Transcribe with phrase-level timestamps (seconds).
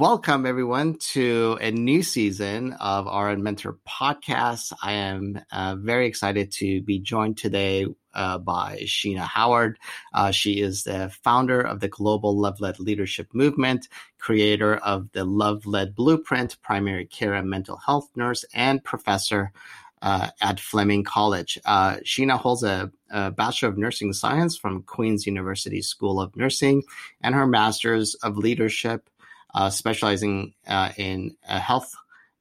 [0.00, 4.72] Welcome, everyone, to a new season of RN Mentor podcast.
[4.82, 7.84] I am uh, very excited to be joined today
[8.14, 9.78] uh, by Sheena Howard.
[10.14, 15.26] Uh, she is the founder of the Global Love Led Leadership Movement, creator of the
[15.26, 19.52] Love Led Blueprint, primary care and mental health nurse, and professor
[20.00, 21.58] uh, at Fleming College.
[21.66, 26.84] Uh, Sheena holds a, a, Bachelor of Nursing Science from Queen's University School of Nursing
[27.20, 29.10] and her Master's of Leadership
[29.70, 31.92] specializing uh, in uh, health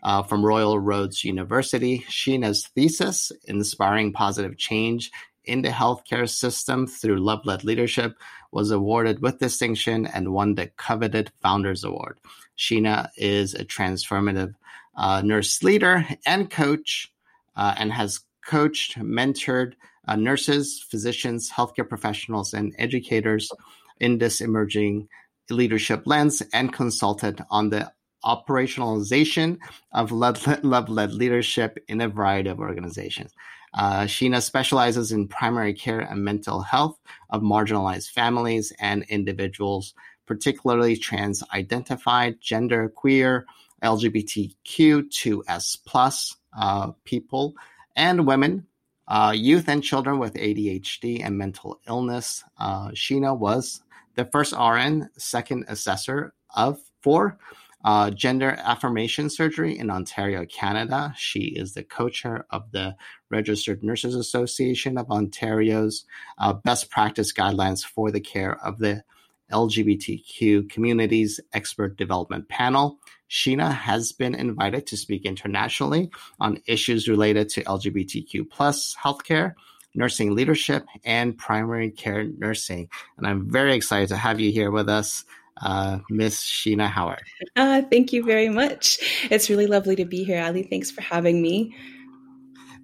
[0.04, 2.06] uh, from Royal Roads University.
[2.10, 5.12] Sheena's thesis, Inspiring Positive Change
[5.46, 8.16] in the Healthcare System Through Love Led Leadership,
[8.52, 12.20] was awarded with distinction and won the coveted Founders Award.
[12.58, 14.54] Sheena is a transformative
[14.96, 17.12] uh, nurse leader and coach
[17.56, 19.74] uh, and has coached, mentored
[20.18, 23.52] nurses, physicians, healthcare professionals, and educators
[24.00, 25.08] in this emerging
[25.50, 27.92] leadership lens and consulted on the
[28.26, 29.58] operationalization
[29.94, 33.32] of love-led leadership in a variety of organizations.
[33.74, 37.00] Uh, Sheena specializes in primary care and mental health
[37.30, 39.94] of marginalized families and individuals,
[40.26, 43.46] particularly trans-identified, gender queer,
[43.84, 47.54] LGBTQ2S plus uh, people,
[47.96, 48.66] and women,
[49.08, 52.44] uh, youth and children with ADHD and mental illness.
[52.58, 53.82] Uh, Sheena was
[54.20, 57.38] the first RN, second assessor of for
[57.86, 61.14] uh, gender affirmation surgery in Ontario, Canada.
[61.16, 62.98] She is the co-chair of the
[63.32, 66.04] Registered Nurses Association of Ontario's
[66.38, 69.06] uh, best practice guidelines for the care of the
[69.54, 73.00] LGBTQ communities expert development panel.
[73.30, 79.54] Sheena has been invited to speak internationally on issues related to LGBTQ plus healthcare
[79.96, 82.90] nursing leadership and primary care nursing.
[83.18, 85.26] And I'm very excited to have you here with us.
[85.62, 87.24] Uh, Miss Sheena Howard.
[87.58, 88.98] Uh, thank you very much.
[89.30, 90.64] It's really lovely to be here, Ali.
[90.64, 91.76] Thanks for having me.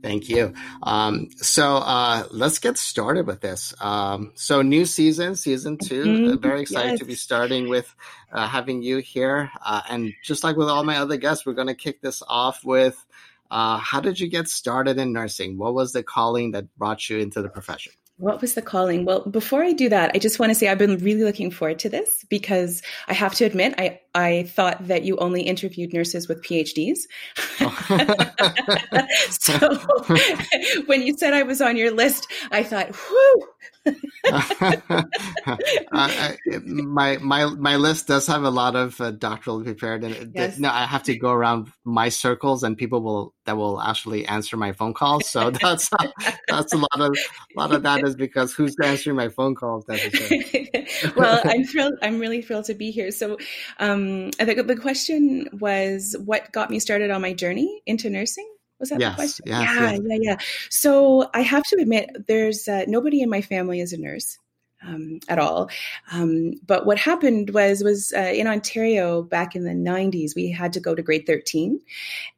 [0.05, 0.53] Thank you.
[0.83, 3.73] Um, so uh, let's get started with this.
[3.81, 6.37] Um, so new season, season 2 mm-hmm.
[6.41, 6.99] very excited yes.
[6.99, 7.91] to be starting with
[8.31, 9.49] uh, having you here.
[9.66, 12.63] Uh, and just like with all my other guests, we're going to kick this off
[12.63, 13.03] with
[13.51, 15.57] uh, how did you get started in nursing?
[15.57, 17.94] What was the calling that brought you into the profession?
[18.17, 19.03] What was the calling?
[19.03, 21.79] Well, before I do that, I just want to say I've been really looking forward
[21.79, 26.29] to this because I have to admit, I, I thought that you only interviewed nurses
[26.29, 27.00] with PhDs.
[29.29, 29.57] so
[30.85, 33.47] when you said I was on your list, I thought, whew,
[36.84, 40.58] my my my list does have a lot of uh, doctoral prepared, and yes.
[40.58, 44.58] no, I have to go around my circles, and people will that will actually answer
[44.58, 45.30] my phone calls.
[45.30, 45.90] So that's
[46.48, 47.16] that's a lot of
[47.56, 49.86] a lot of that is because who's answering my phone calls?
[51.16, 51.94] well, I'm thrilled.
[52.02, 53.12] I'm really thrilled to be here.
[53.12, 53.38] So,
[53.80, 58.50] um, I think the question was, what got me started on my journey into nursing?
[58.80, 59.46] Was that yes, the question?
[59.47, 60.02] Yes, yeah, yes.
[60.05, 60.38] yeah, yeah.
[60.70, 64.38] So I have to admit, there's uh, nobody in my family is a nurse.
[64.85, 65.72] Um, at all.
[66.11, 70.73] Um, but what happened was was uh, in Ontario back in the 90s, we had
[70.73, 71.79] to go to grade 13,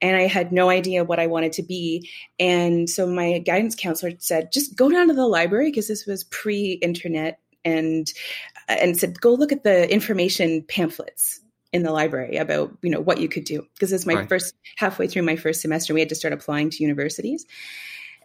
[0.01, 2.09] and I had no idea what I wanted to be.
[2.39, 6.23] And so my guidance counselor said, just go down to the library because this was
[6.25, 8.13] pre-internet, and
[8.69, 11.41] and said, go look at the information pamphlets
[11.73, 13.65] in the library about you know what you could do.
[13.73, 14.29] Because it's my right.
[14.29, 17.45] first halfway through my first semester we had to start applying to universities.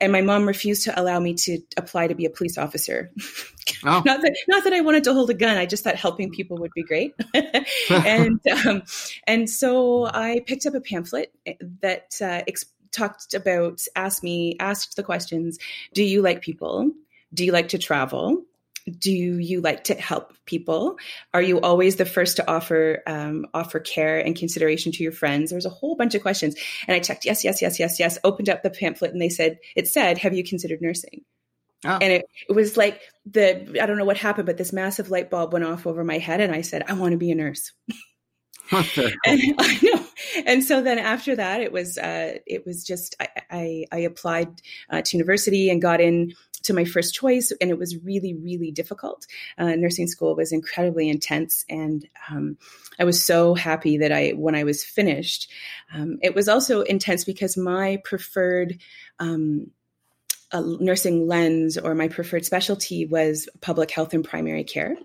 [0.01, 3.11] And my mom refused to allow me to apply to be a police officer.
[3.85, 4.03] Oh.
[4.05, 6.57] not that not that i wanted to hold a gun i just thought helping people
[6.59, 7.15] would be great.
[7.91, 8.83] And um,
[9.27, 11.33] and so i picked up a pamphlet
[11.81, 15.59] that uh, ex- talked about asked me asked the questions
[15.95, 16.91] do you like people?
[17.35, 18.43] Do you like to travel
[18.99, 20.97] do you like to help people
[21.33, 25.51] are you always the first to offer um, offer care and consideration to your friends
[25.51, 26.57] there's a whole bunch of questions
[26.87, 29.59] and i checked yes yes yes yes yes opened up the pamphlet and they said
[29.77, 31.25] it said have you considered nursing
[31.85, 31.99] Oh.
[32.01, 35.31] And it, it was like the I don't know what happened, but this massive light
[35.31, 37.73] bulb went off over my head, and I said, "I want to be a nurse."
[38.73, 40.07] and, I know.
[40.47, 44.49] And so then after that, it was uh, it was just I, I, I applied
[44.89, 48.71] uh, to university and got in to my first choice, and it was really really
[48.71, 49.27] difficult.
[49.59, 52.57] Uh, nursing school was incredibly intense, and um,
[52.99, 55.51] I was so happy that I when I was finished.
[55.95, 58.81] Um, it was also intense because my preferred
[59.19, 59.71] um,
[60.53, 64.97] a nursing lens or my preferred specialty was public health and primary care.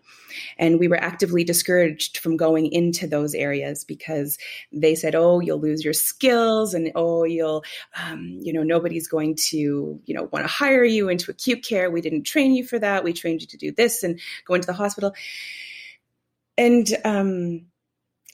[0.57, 4.37] And we were actively discouraged from going into those areas because
[4.71, 7.63] they said, oh, you'll lose your skills and oh, you'll,
[7.95, 11.89] um, you know, nobody's going to, you know, want to hire you into acute care.
[11.89, 13.03] We didn't train you for that.
[13.03, 15.13] We trained you to do this and go into the hospital.
[16.57, 17.67] And, um,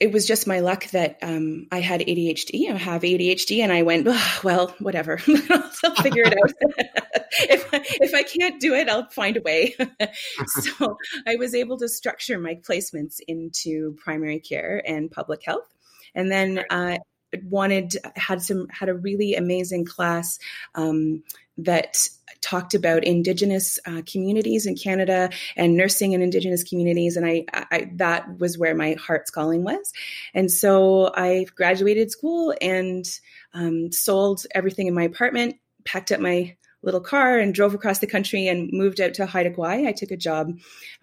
[0.00, 2.70] it was just my luck that um, I had ADHD.
[2.70, 5.20] I have ADHD, and I went, oh, well, whatever.
[5.28, 6.52] I'll figure it out.
[7.48, 9.76] if I, if I can't do it, I'll find a way.
[10.46, 10.96] so
[11.26, 15.72] I was able to structure my placements into primary care and public health,
[16.14, 16.98] and then uh,
[17.44, 20.38] wanted had some had a really amazing class
[20.74, 21.22] um,
[21.58, 22.08] that
[22.40, 27.90] talked about Indigenous uh, communities in Canada and nursing in Indigenous communities, and I, I,
[27.94, 29.92] that was where my heart's calling was.
[30.34, 33.06] And so I graduated school and
[33.54, 38.06] um, sold everything in my apartment, packed up my little car and drove across the
[38.06, 39.88] country and moved out to Haida Gwaii.
[39.88, 40.52] I took a job.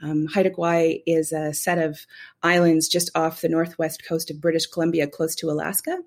[0.02, 2.06] Um, Haida Gwaii is a set of
[2.44, 5.98] islands just off the northwest coast of British Columbia, close to Alaska,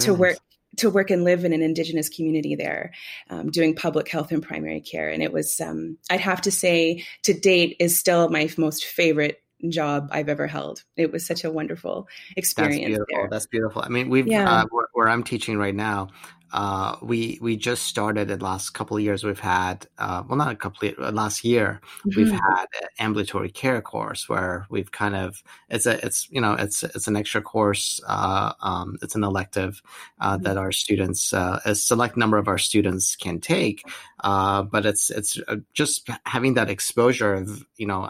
[0.00, 0.36] to work
[0.76, 2.92] to work and live in an indigenous community there
[3.30, 5.08] um, doing public health and primary care.
[5.08, 9.42] And it was um, i'd have to say to date is still my most favorite
[9.68, 10.84] job I've ever held.
[10.96, 12.76] It was such a wonderful experience.
[12.76, 13.06] That's beautiful.
[13.12, 13.28] There.
[13.30, 13.82] That's beautiful.
[13.82, 14.50] I mean, we've yeah.
[14.50, 16.08] uh, where, where, I'm teaching right now,
[16.52, 19.24] uh, we we just started in the last couple of years.
[19.24, 21.80] We've had uh, well, not a couple of, uh, last year.
[22.06, 22.20] Mm-hmm.
[22.20, 26.54] We've had an ambulatory care course where we've kind of it's a it's you know
[26.54, 28.00] it's it's an extra course.
[28.06, 29.82] Uh, um, it's an elective
[30.20, 30.44] uh, mm-hmm.
[30.44, 33.82] that our students uh, a select number of our students can take.
[34.22, 35.38] but it's it's
[35.74, 38.08] just having that exposure of you know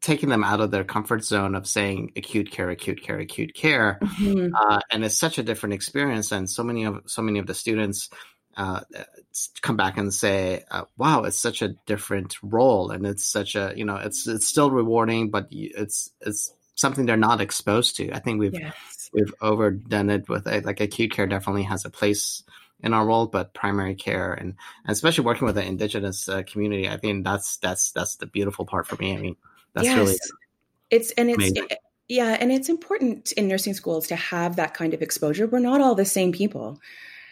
[0.00, 3.98] taking them out of their comfort zone of saying acute care, acute care, acute care,
[4.02, 4.54] mm-hmm.
[4.54, 6.32] uh, and it's such a different experience.
[6.32, 8.08] And so many of so many of the students
[8.56, 8.80] uh,
[9.60, 13.74] come back and say, uh, "Wow, it's such a different role, and it's such a
[13.76, 18.20] you know, it's it's still rewarding, but it's it's something they're not exposed to." I
[18.20, 19.10] think we've yes.
[19.12, 22.42] we've overdone it with like acute care definitely has a place
[22.82, 24.54] in our world, but primary care and,
[24.84, 28.64] and especially working with the indigenous uh, community, I think that's that's that's the beautiful
[28.64, 29.12] part for me.
[29.12, 29.36] I mean
[29.74, 29.98] that's yes.
[29.98, 30.16] really
[30.90, 31.78] it's and it's it,
[32.08, 35.46] yeah, and it's important in nursing schools to have that kind of exposure.
[35.46, 36.80] We're not all the same people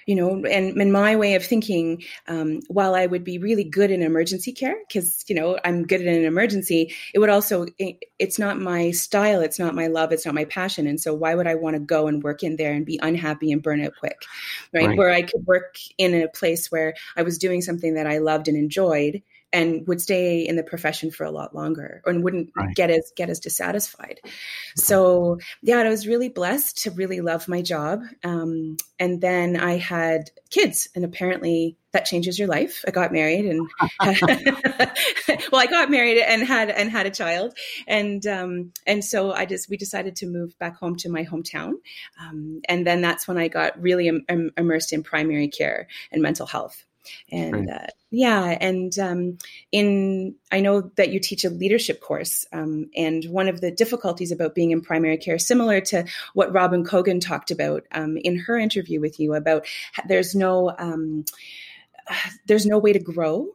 [0.09, 3.91] you know, and in my way of thinking, um, while I would be really good
[3.91, 8.03] in emergency care, because, you know, I'm good in an emergency, it would also, it,
[8.19, 10.87] it's not my style, it's not my love, it's not my passion.
[10.87, 13.53] And so why would I want to go and work in there and be unhappy
[13.53, 14.17] and burn out quick,
[14.73, 14.87] right?
[14.87, 14.97] right?
[14.97, 18.49] Where I could work in a place where I was doing something that I loved
[18.49, 22.75] and enjoyed and would stay in the profession for a lot longer and wouldn't right.
[22.75, 24.21] get as get as dissatisfied.
[24.77, 29.77] So yeah i was really blessed to really love my job um, and then i
[29.77, 32.85] had kids and apparently that changes your life.
[32.87, 33.67] I got married and
[35.51, 39.47] well i got married and had and had a child and um, and so i
[39.47, 41.75] just we decided to move back home to my hometown
[42.21, 46.23] um, and then that's when i got really Im- Im- immersed in primary care and
[46.23, 46.85] mental health.
[47.33, 49.39] And uh, yeah and um,
[49.73, 54.33] in i know that you teach a leadership course um, and one of the difficulties
[54.33, 58.57] about being in primary care similar to what robin cogan talked about um, in her
[58.57, 59.67] interview with you about
[60.07, 61.25] there's no um,
[62.47, 63.49] there's no way to grow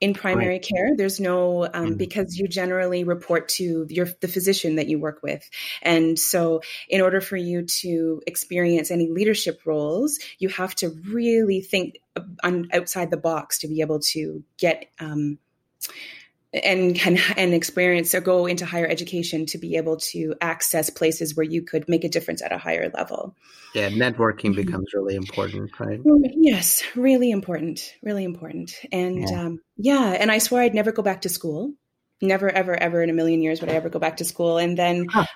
[0.00, 0.68] in primary right.
[0.68, 1.94] care there's no um, mm-hmm.
[1.94, 5.48] because you generally report to your the physician that you work with
[5.82, 11.60] and so in order for you to experience any leadership roles you have to really
[11.60, 11.98] think
[12.42, 15.38] on, outside the box to be able to get um,
[16.64, 21.36] and can and experience or go into higher education to be able to access places
[21.36, 23.36] where you could make a difference at a higher level.
[23.74, 24.66] Yeah, networking mm-hmm.
[24.66, 26.00] becomes really important, right?
[26.36, 28.74] Yes, really important, really important.
[28.92, 29.42] And yeah.
[29.42, 31.72] Um, yeah, and I swore I'd never go back to school.
[32.20, 34.58] Never, ever, ever in a million years would I ever go back to school.
[34.58, 35.26] And then uh,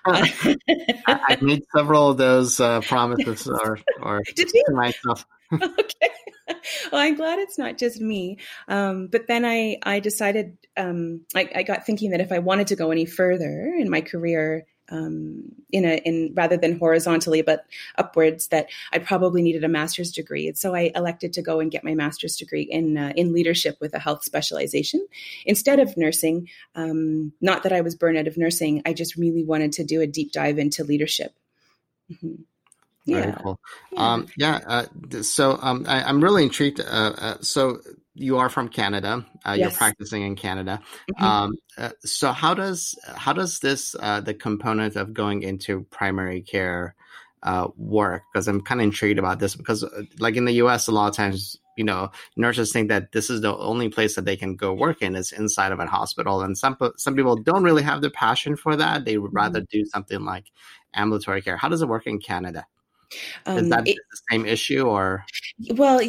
[1.07, 4.65] I've made several of those uh, promises, or, or Did you?
[4.67, 5.25] to myself.
[5.63, 6.11] okay.
[6.91, 8.39] well, I'm glad it's not just me.
[8.69, 12.69] Um, but then I, I decided, um, I, I, got thinking that if I wanted
[12.69, 17.65] to go any further in my career um, in a in rather than horizontally but
[17.97, 21.71] upwards that I probably needed a master's degree, and so I elected to go and
[21.71, 25.07] get my master's degree in uh, in leadership with a health specialization
[25.47, 26.49] instead of nursing.
[26.75, 30.01] Um, not that I was burned out of nursing, I just really wanted to do
[30.01, 31.35] a deep dive into leadership.
[32.13, 32.43] Mm-hmm.
[33.07, 33.39] Very yeah.
[33.43, 33.61] cool.
[33.93, 34.13] Yeah.
[34.13, 36.81] Um, yeah uh, so um, I, am really intrigued.
[36.81, 37.81] Uh, uh, so
[38.15, 39.27] you are from Canada.
[39.45, 39.59] Uh, yes.
[39.59, 40.81] You're practicing in Canada.
[41.11, 41.25] Mm-hmm.
[41.25, 46.43] Um, uh, so how does how does this uh, the component of going into primary
[46.43, 46.95] care
[47.77, 48.23] work?
[48.33, 49.85] Because I'm kind of intrigued about this because,
[50.19, 53.41] like in the U.S., a lot of times you know nurses think that this is
[53.41, 56.57] the only place that they can go work in is inside of a hospital, and
[56.57, 59.05] some some people don't really have the passion for that.
[59.05, 59.37] They would mm-hmm.
[59.39, 60.45] rather do something like
[60.95, 61.57] ambulatory care.
[61.57, 62.67] How does it work in Canada?
[63.47, 65.25] Um, Is that it, the same issue or?
[65.75, 66.01] Well,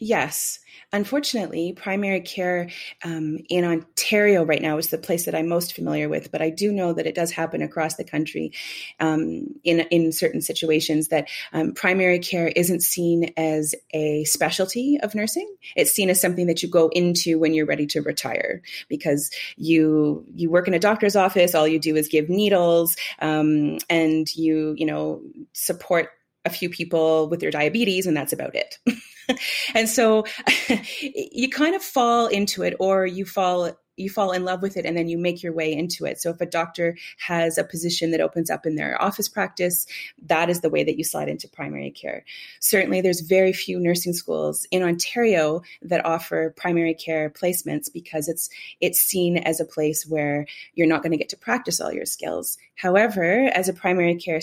[0.00, 0.58] yes.
[0.92, 2.68] Unfortunately, primary care
[3.04, 6.50] um, in Ontario right now is the place that I'm most familiar with, but I
[6.50, 8.52] do know that it does happen across the country
[8.98, 15.14] um, in in certain situations that um, primary care isn't seen as a specialty of
[15.14, 15.54] nursing.
[15.76, 20.24] It's seen as something that you go into when you're ready to retire because you
[20.34, 21.54] you work in a doctor's office.
[21.54, 26.10] All you do is give needles, um, and you you know support
[26.44, 28.78] a few people with their diabetes, and that's about it.
[29.74, 30.24] and so
[31.12, 34.86] you kind of fall into it or you fall you fall in love with it
[34.86, 36.20] and then you make your way into it.
[36.20, 39.86] So if a doctor has a position that opens up in their office practice,
[40.26, 42.24] that is the way that you slide into primary care.
[42.60, 48.48] Certainly there's very few nursing schools in Ontario that offer primary care placements because it's
[48.80, 52.06] it's seen as a place where you're not going to get to practice all your
[52.06, 52.58] skills.
[52.74, 54.40] However, as a primary care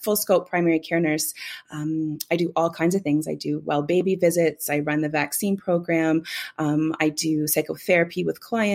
[0.00, 1.34] full scope primary care nurse,
[1.70, 3.28] um, I do all kinds of things.
[3.28, 4.70] I do well baby visits.
[4.70, 6.22] I run the vaccine program.
[6.58, 8.69] Um, I do psychotherapy with clients,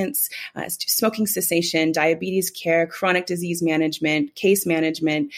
[0.55, 5.31] uh, smoking cessation, diabetes care, chronic disease management, case management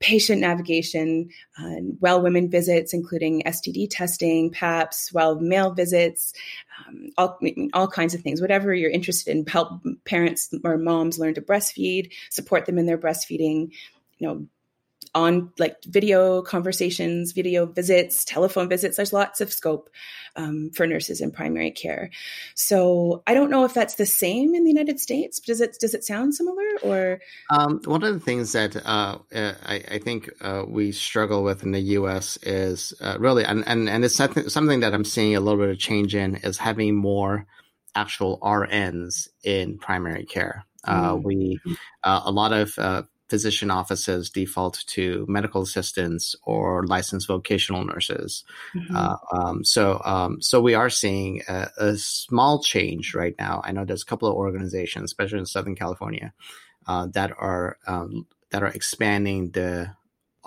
[0.00, 6.34] patient navigation, uh, well women visits, including STD testing, PAPS, well male visits,
[6.86, 7.38] um, all,
[7.72, 8.40] all kinds of things.
[8.40, 12.98] Whatever you're interested in, help parents or moms learn to breastfeed, support them in their
[12.98, 13.72] breastfeeding,
[14.18, 14.46] you know,
[15.16, 18.98] on like video conversations, video visits, telephone visits.
[18.98, 19.88] There's lots of scope
[20.36, 22.10] um, for nurses in primary care.
[22.54, 25.40] So I don't know if that's the same in the United States.
[25.40, 27.20] Does it does it sound similar or?
[27.50, 31.62] Um, one of the things that uh, uh I, I, think uh, we struggle with
[31.62, 32.36] in the U.S.
[32.42, 35.78] is uh, really, and, and and it's something that I'm seeing a little bit of
[35.78, 37.46] change in is having more
[37.94, 40.66] actual RNs in primary care.
[40.84, 41.22] Uh, mm.
[41.22, 41.60] We
[42.04, 48.44] uh, a lot of uh, physician offices default to medical assistants or licensed vocational nurses.
[48.74, 48.96] Mm-hmm.
[48.96, 53.60] Uh, um, so, um, so we are seeing a, a, small change right now.
[53.64, 56.32] I know there's a couple of organizations, especially in Southern California,
[56.86, 59.90] uh, that are um, that are expanding the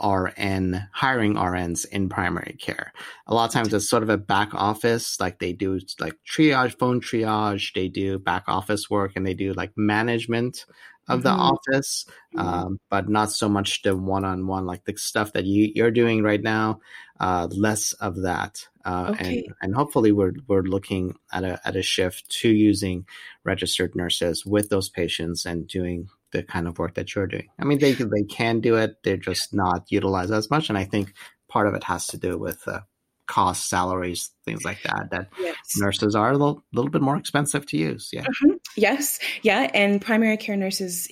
[0.01, 2.93] RN hiring RNs in primary care.
[3.27, 6.77] A lot of times it's sort of a back office, like they do like triage,
[6.77, 10.65] phone triage, they do back office work and they do like management
[11.09, 11.39] of the mm-hmm.
[11.39, 12.47] office, mm-hmm.
[12.47, 16.41] um, but not so much the one-on-one, like the stuff that you you're doing right
[16.41, 16.79] now.
[17.19, 19.43] Uh, less of that, uh, okay.
[19.43, 23.05] and and hopefully we're we're looking at a at a shift to using
[23.43, 27.49] registered nurses with those patients and doing the kind of work that you're doing.
[27.59, 30.85] I mean, they they can do it; they're just not utilized as much, and I
[30.85, 31.13] think
[31.49, 32.81] part of it has to do with uh,
[33.29, 35.07] cost, salaries, things like that.
[35.11, 35.55] That yes.
[35.77, 38.09] nurses are a little, little bit more expensive to use.
[38.11, 38.23] Yeah.
[38.23, 38.55] Mm-hmm.
[38.75, 39.19] Yes.
[39.43, 39.69] Yeah.
[39.73, 41.07] And primary care nurses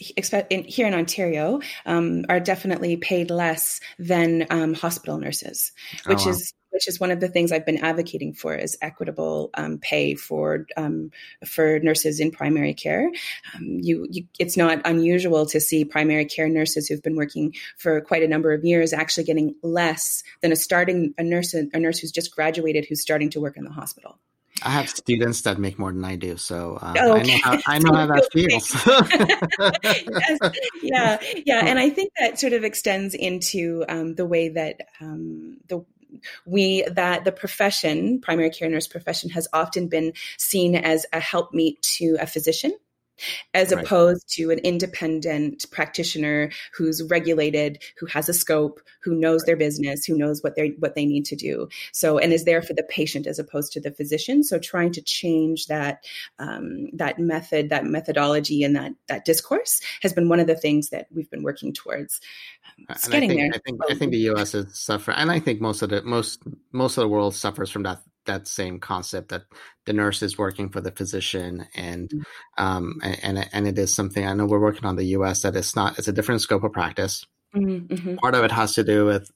[0.49, 5.71] in, here in Ontario um, are definitely paid less than um, hospital nurses,
[6.05, 6.31] which oh, wow.
[6.31, 10.13] is which is one of the things I've been advocating for is equitable um, pay
[10.13, 11.09] for um,
[11.43, 13.09] for nurses in primary care.
[13.55, 17.99] Um, you, you, it's not unusual to see primary care nurses who've been working for
[18.01, 21.97] quite a number of years actually getting less than a starting a nurse a nurse
[21.97, 24.19] who's just graduated who's starting to work in the hospital.
[24.61, 27.21] I have students that make more than I do, so uh, oh, okay.
[27.21, 28.75] I know how, I know how that feels.
[29.83, 30.39] yes.
[30.83, 35.57] Yeah, yeah, and I think that sort of extends into um, the way that um,
[35.67, 35.83] the
[36.45, 41.81] we that the profession, primary care nurse profession, has often been seen as a helpmeet
[41.81, 42.71] to a physician
[43.53, 43.83] as right.
[43.83, 49.47] opposed to an independent practitioner who's regulated, who has a scope, who knows right.
[49.47, 51.67] their business, who knows what they what they need to do.
[51.91, 54.43] So and is there for the patient as opposed to the physician.
[54.43, 56.03] So trying to change that
[56.39, 60.89] um, that method, that methodology, and that that discourse has been one of the things
[60.89, 62.19] that we've been working towards.
[62.65, 63.51] Um, it's and getting I think, there.
[63.53, 64.53] I think I think the U.S.
[64.53, 67.83] is suffering, and I think most of the most most of the world suffers from
[67.83, 69.43] that that same concept that
[69.85, 72.63] the nurse is working for the physician and mm-hmm.
[72.63, 75.75] um and and it is something I know we're working on the US that it's
[75.75, 77.25] not it's a different scope of practice.
[77.55, 77.93] Mm-hmm.
[77.93, 78.15] mm-hmm.
[78.17, 79.31] Part of it has to do with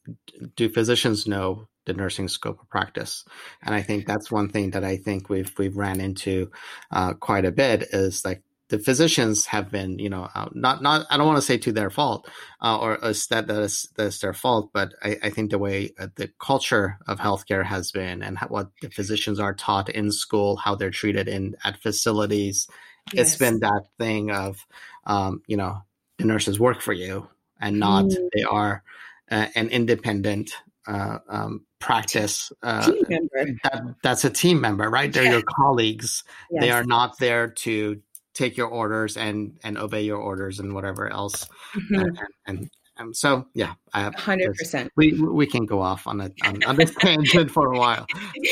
[0.55, 3.25] do physicians know the nursing scope of practice,
[3.63, 6.51] and I think that's one thing that I think we've we've ran into
[6.91, 11.05] uh, quite a bit is like the physicians have been, you know, uh, not not
[11.09, 12.29] I don't want to say to their fault
[12.61, 16.07] uh, or that that is that's their fault, but I, I think the way uh,
[16.15, 20.55] the culture of healthcare has been and how, what the physicians are taught in school,
[20.55, 22.67] how they're treated in at facilities,
[23.13, 23.27] yes.
[23.27, 24.65] it's been that thing of,
[25.05, 25.83] um, you know,
[26.17, 27.27] the nurses work for you
[27.59, 28.29] and not mm.
[28.33, 28.83] they are
[29.29, 30.53] uh, an independent
[30.87, 32.53] uh, um, practice.
[32.63, 35.11] Uh, that, that's a team member, right?
[35.11, 35.31] They're yeah.
[35.31, 36.23] your colleagues.
[36.49, 36.61] Yes.
[36.61, 38.01] They are not there to
[38.33, 41.95] take your orders and and obey your orders and whatever else mm-hmm.
[41.95, 44.91] and, and, um, so yeah, hundred percent.
[44.95, 48.05] We we can go off on a on, on this tangent for a while.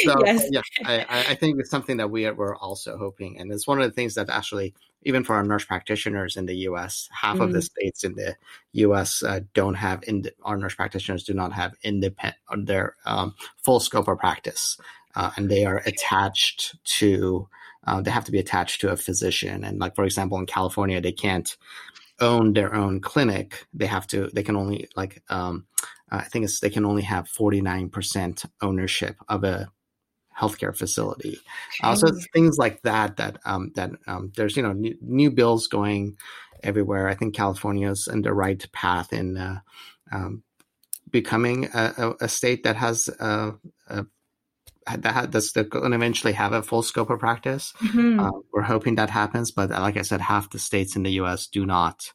[0.04, 0.48] So yes.
[0.50, 3.86] yeah, I, I think it's something that we were also hoping, and it's one of
[3.86, 7.54] the things that actually even for our nurse practitioners in the U.S., half mm of
[7.54, 7.64] the mm.
[7.64, 8.36] states in the
[8.74, 9.24] U.S.
[9.24, 14.08] Uh, don't have in our nurse practitioners do not have independent their um, full scope
[14.08, 14.78] of practice,
[15.16, 17.48] uh, and they are attached to
[17.86, 19.64] uh, they have to be attached to a physician.
[19.64, 21.56] And like, for example, in California, they can't
[22.20, 23.66] own their own clinic.
[23.74, 25.66] They have to, they can only like, um,
[26.12, 29.72] I think it's, they can only have 49% ownership of a
[30.38, 31.38] healthcare facility.
[31.84, 35.68] Uh, so things like that, that, um, that, um, there's, you know, new, new, bills
[35.68, 36.18] going
[36.64, 37.08] everywhere.
[37.08, 39.60] I think California is in the right path in, uh,
[40.12, 40.44] um,
[41.10, 43.54] becoming a, a, a, state that has a,
[43.88, 44.06] a
[44.98, 47.74] that that's going to eventually have a full scope of practice.
[47.82, 48.20] Mm-hmm.
[48.20, 51.48] Uh, we're hoping that happens, but like I said, half the states in the U.S.
[51.48, 52.14] do not.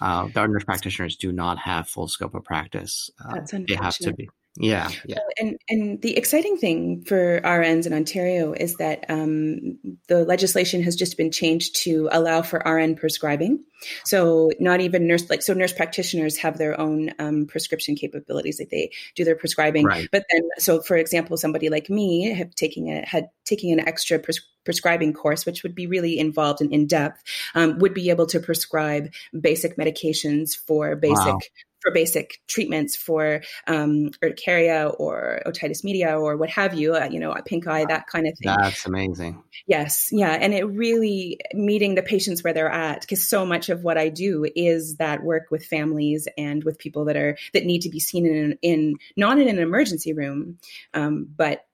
[0.00, 3.10] Uh, the nurse practitioners do not have full scope of practice.
[3.20, 3.78] Uh, that's unfortunate.
[3.78, 4.28] They have to be.
[4.56, 5.18] Yeah, yeah.
[5.40, 10.94] And and the exciting thing for RNs in Ontario is that um, the legislation has
[10.94, 13.64] just been changed to allow for RN prescribing.
[14.04, 18.70] So not even nurse like so nurse practitioners have their own um, prescription capabilities that
[18.70, 19.86] they do their prescribing.
[19.86, 20.08] Right.
[20.12, 24.20] But then so for example, somebody like me have taking a had taking an extra
[24.20, 27.24] pres- prescribing course, which would be really involved and in depth,
[27.56, 31.40] um, would be able to prescribe basic medications for basic wow
[31.84, 37.20] for basic treatments for um, urticaria or otitis media or what have you, uh, you
[37.20, 38.56] know, pink eye, that kind of thing.
[38.56, 39.42] That's amazing.
[39.66, 40.08] Yes.
[40.10, 40.32] Yeah.
[40.32, 44.08] And it really meeting the patients where they're at, because so much of what I
[44.08, 48.00] do is that work with families and with people that are, that need to be
[48.00, 50.58] seen in, in not in an emergency room,
[50.94, 51.66] um, but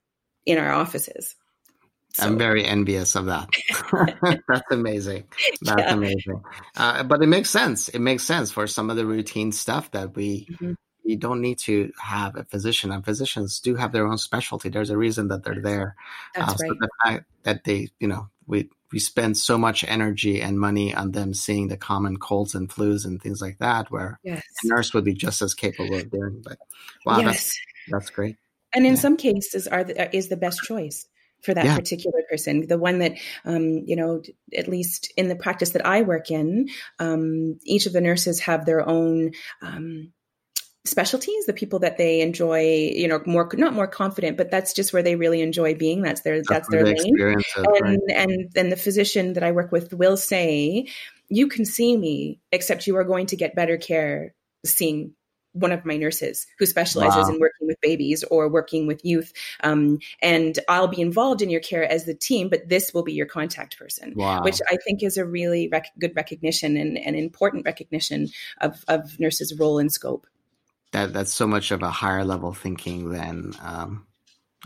[0.44, 1.36] in our offices.
[2.12, 2.26] So.
[2.26, 3.48] I'm very envious of that.
[4.48, 5.24] That's amazing.
[5.62, 5.94] That's yeah.
[5.94, 6.42] amazing.
[6.76, 7.88] Uh, but it makes sense.
[7.88, 10.72] It makes sense for some of the routine stuff that we mm-hmm.
[11.04, 12.90] you don't need to have a physician.
[12.90, 14.70] And physicians do have their own specialty.
[14.70, 15.94] There's a reason that they're there.
[16.34, 16.68] That's uh, right.
[16.68, 20.92] So the fact that they, you know, we we spend so much energy and money
[20.92, 24.42] on them seeing the common colds and flus and things like that, where yes.
[24.64, 26.42] a nurse would be just as capable of doing.
[26.44, 26.58] But
[27.06, 27.26] wow, yes.
[27.26, 28.36] that's that's great.
[28.74, 29.00] And in yeah.
[29.00, 31.06] some cases, are the, is the best choice
[31.42, 31.76] for that yeah.
[31.76, 32.66] particular person.
[32.66, 34.22] The one that, um, you know,
[34.56, 38.66] at least in the practice that I work in, um, each of the nurses have
[38.66, 39.32] their own.
[39.62, 40.12] Um,
[40.86, 44.94] specialties the people that they enjoy you know more not more confident but that's just
[44.94, 47.44] where they really enjoy being that's their that's, that's their lane and,
[47.82, 47.98] right.
[48.16, 50.88] and then the physician that i work with will say
[51.28, 55.12] you can see me except you are going to get better care seeing
[55.52, 57.34] one of my nurses who specializes wow.
[57.34, 59.32] in working with babies or working with youth.
[59.62, 63.12] Um, and I'll be involved in your care as the team, but this will be
[63.12, 64.42] your contact person, wow.
[64.42, 68.28] which I think is a really rec- good recognition and an important recognition
[68.60, 70.26] of, of nurses' role and scope.
[70.92, 74.06] That that's so much of a higher level thinking than um,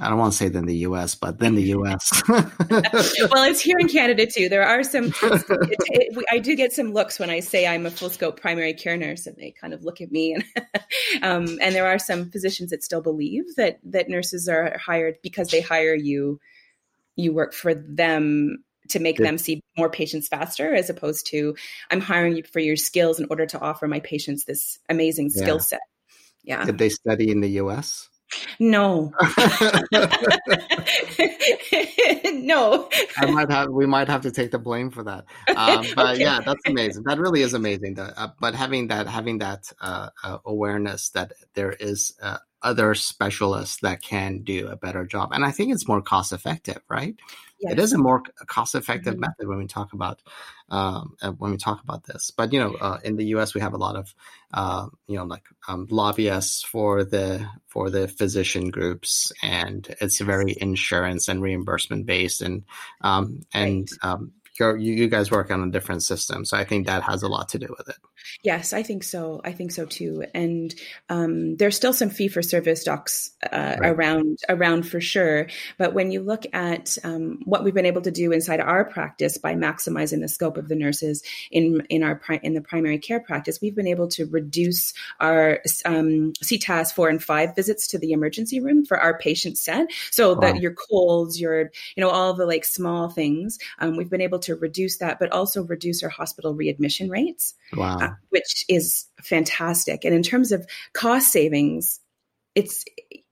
[0.01, 2.23] I don't want to say than the U.S., but then the U.S.
[2.29, 4.49] well, it's here in Canada too.
[4.49, 5.13] There are some.
[5.25, 5.79] It,
[6.17, 8.97] it, I do get some looks when I say I'm a full scope primary care
[8.97, 10.35] nurse, and they kind of look at me.
[10.35, 10.45] And
[11.23, 15.49] um, and there are some physicians that still believe that that nurses are hired because
[15.49, 16.41] they hire you.
[17.17, 21.55] You work for them to make them see more patients faster, as opposed to
[21.91, 25.57] I'm hiring you for your skills in order to offer my patients this amazing skill
[25.57, 25.63] yeah.
[25.63, 25.81] set.
[26.43, 26.65] Yeah.
[26.65, 28.09] Did they study in the U.S.?
[28.59, 29.13] No.
[32.33, 32.89] no.
[33.17, 33.71] I might have.
[33.71, 35.25] We might have to take the blame for that.
[35.57, 36.21] Um, but okay.
[36.21, 37.05] yeah, that's amazing.
[37.05, 37.99] That really is amazing.
[37.99, 42.15] uh, but having that, having that uh, uh, awareness that there is
[42.65, 45.31] other specialists that can do a better job.
[45.33, 47.15] And I think it's more cost effective, right?
[47.65, 47.73] Yes.
[47.73, 49.23] It is a more cost effective mm-hmm.
[49.23, 50.21] method when we talk about
[50.69, 52.31] um, uh, when we talk about this.
[52.31, 54.15] But you know, uh, in the U.S., we have a lot of
[54.53, 60.55] uh, you know like um, lobbyists for the for the physician groups, and it's very
[60.61, 62.65] insurance and reimbursement based, and
[63.01, 64.21] um, and right.
[64.59, 66.45] You you guys work on a different system.
[66.45, 67.97] So I think that has a lot to do with it.
[68.43, 69.41] Yes, I think so.
[69.45, 70.25] I think so too.
[70.35, 70.75] And
[71.09, 73.91] um, there's still some fee for service docs uh, right.
[73.91, 75.49] around around for sure.
[75.79, 79.39] But when you look at um, what we've been able to do inside our practice
[79.39, 83.59] by maximizing the scope of the nurses in in our in the primary care practice,
[83.61, 88.61] we've been able to reduce our um, CTAS four and five visits to the emergency
[88.61, 89.89] room for our patient set.
[90.11, 90.41] So wow.
[90.41, 94.39] that your colds, your you know all the like small things, um, we've been able
[94.45, 97.55] to reduce that, but also reduce our hospital readmission rates.
[97.75, 97.99] Wow.
[97.99, 100.05] Uh, which is fantastic.
[100.05, 102.01] And in terms of cost savings,
[102.55, 102.85] it's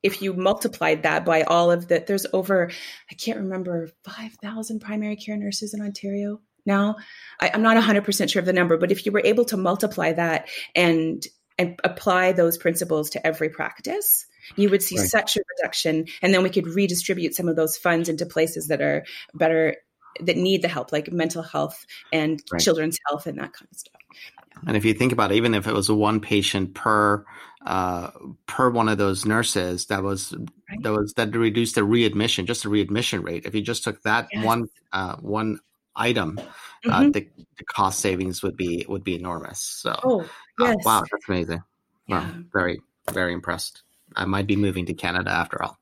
[0.03, 2.71] if you multiplied that by all of the there's over
[3.11, 6.97] I can't remember 5,000 primary care nurses in Ontario now.
[7.41, 10.13] I, am not 100% sure of the number, but if you were able to multiply
[10.13, 11.25] that and
[11.59, 15.09] and apply those principles to every practice, you would see right.
[15.09, 18.81] such a reduction and then we could redistribute some of those funds into places that
[18.81, 19.77] are better
[20.21, 22.61] that need the help like mental health and right.
[22.61, 24.03] children's health and that kind of stuff
[24.67, 27.25] and if you think about it, even if it was one patient per
[27.65, 28.11] uh,
[28.47, 30.35] per one of those nurses, that was
[30.71, 30.83] right.
[30.83, 33.47] that was that reduced the readmission, just the readmission rate.
[33.47, 34.45] If you just took that yes.
[34.45, 35.59] one uh, one
[35.97, 36.91] item, uh, mm-hmm.
[36.91, 39.61] uh, the, the, cost savings would be would be enormous.
[39.61, 40.21] So, oh,
[40.61, 40.85] uh, yes.
[40.85, 41.63] wow, that's amazing.
[42.07, 42.21] Yeah.
[42.21, 42.81] Wow, very
[43.13, 43.83] very impressed.
[44.17, 45.79] I might be moving to Canada after all.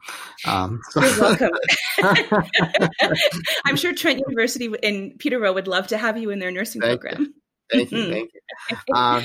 [0.46, 1.02] Um, so.
[1.02, 1.50] You're welcome.
[3.64, 7.00] I'm sure Trent University in Peterborough would love to have you in their nursing Thank
[7.00, 7.22] program.
[7.22, 7.34] You.
[7.72, 8.12] Thank you.
[8.12, 8.30] Thank
[8.88, 8.94] you.
[8.94, 9.22] Uh,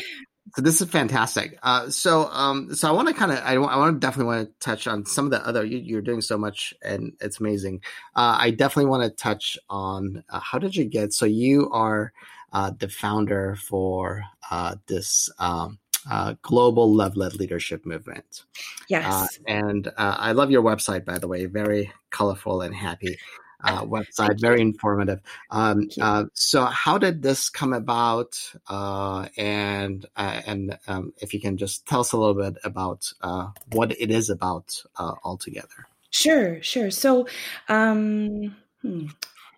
[0.56, 1.58] so this is fantastic.
[1.64, 4.48] Uh, so, um, so I want to kind of, I, I want to definitely want
[4.48, 5.66] to touch on some of the other.
[5.66, 7.82] You, are doing so much, and it's amazing.
[8.16, 11.14] Uh, I definitely want to touch on uh, how did you get?
[11.14, 12.14] So you are
[12.54, 18.44] uh, the founder for uh, this um, uh, global love led leadership movement.
[18.88, 21.46] Yes, and I love your website, by the way.
[21.46, 23.18] Very colorful and happy
[23.66, 25.22] uh, website, very informative.
[25.50, 28.40] Um, uh, so, how did this come about?
[28.68, 33.12] Uh, and uh, and um, if you can just tell us a little bit about
[33.22, 35.88] uh, what it is about uh, altogether.
[36.12, 36.92] Sure, sure.
[36.92, 37.28] So,
[37.68, 39.08] um, hmm,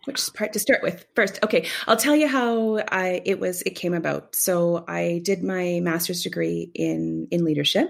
[0.07, 1.39] which part to start with first?
[1.43, 4.35] Okay, I'll tell you how I it was it came about.
[4.35, 7.89] So, I did my master's degree in in leadership,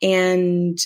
[0.00, 0.78] and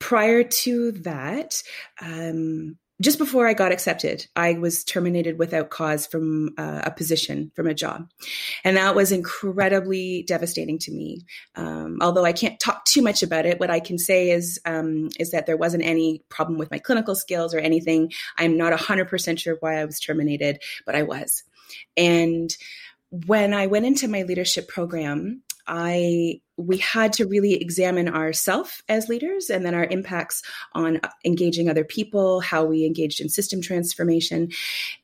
[0.00, 1.62] prior to that.
[2.00, 7.50] Um, just before I got accepted, I was terminated without cause from uh, a position,
[7.54, 8.10] from a job.
[8.62, 11.24] And that was incredibly devastating to me.
[11.56, 15.08] Um, although I can't talk too much about it, what I can say is, um,
[15.18, 18.12] is that there wasn't any problem with my clinical skills or anything.
[18.36, 21.42] I'm not 100% sure why I was terminated, but I was.
[21.96, 22.54] And
[23.10, 29.08] when I went into my leadership program, I we had to really examine ourselves as
[29.08, 30.42] leaders and then our impacts
[30.74, 34.50] on engaging other people, how we engaged in system transformation.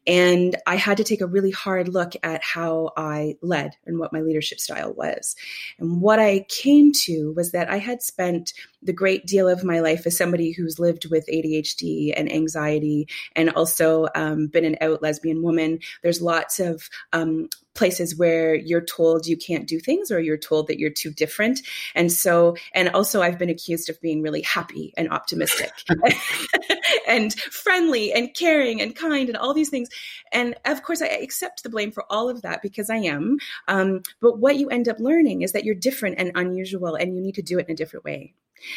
[0.07, 4.13] And I had to take a really hard look at how I led and what
[4.13, 5.35] my leadership style was.
[5.79, 9.81] And what I came to was that I had spent the great deal of my
[9.81, 15.03] life as somebody who's lived with ADHD and anxiety and also um, been an out
[15.03, 15.81] lesbian woman.
[16.03, 20.67] There's lots of um, places where you're told you can't do things or you're told
[20.67, 21.46] that you're too different.
[21.95, 25.73] And so, and also I've been accused of being really happy and optimistic
[27.07, 29.89] and friendly and caring and kind and all these things.
[30.33, 33.39] And of course, I accept the blame for all of that because I am.
[33.69, 37.21] Um, but what you end up learning is that you're different and unusual and you
[37.21, 38.35] need to do it in a different way.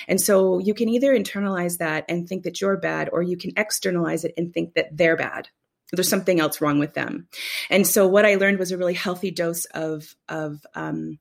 [0.07, 3.51] And so you can either internalize that and think that you're bad, or you can
[3.55, 5.47] externalize it and think that they're bad
[5.91, 7.27] there's something else wrong with them.
[7.69, 11.19] And so what I learned was a really healthy dose of of um,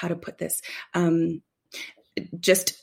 [0.00, 0.62] how to put this.
[0.94, 1.42] Um,
[2.38, 2.82] just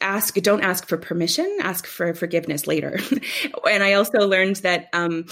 [0.00, 2.98] ask don't ask for permission ask for forgiveness later.
[3.70, 5.26] And i also learned that um,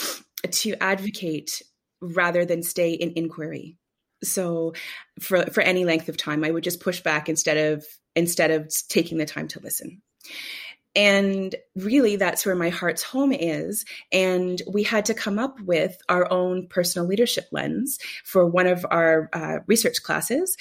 [0.50, 1.62] to advocate
[2.00, 3.76] rather than stay in inquiry.
[4.22, 4.74] So
[5.20, 7.84] for for any length of time i would just push back instead of
[8.16, 10.02] instead of taking the time to listen
[10.98, 13.84] and really, that's where my heart's home is.
[14.10, 18.84] And we had to come up with our own personal leadership lens for one of
[18.90, 20.56] our uh, research classes.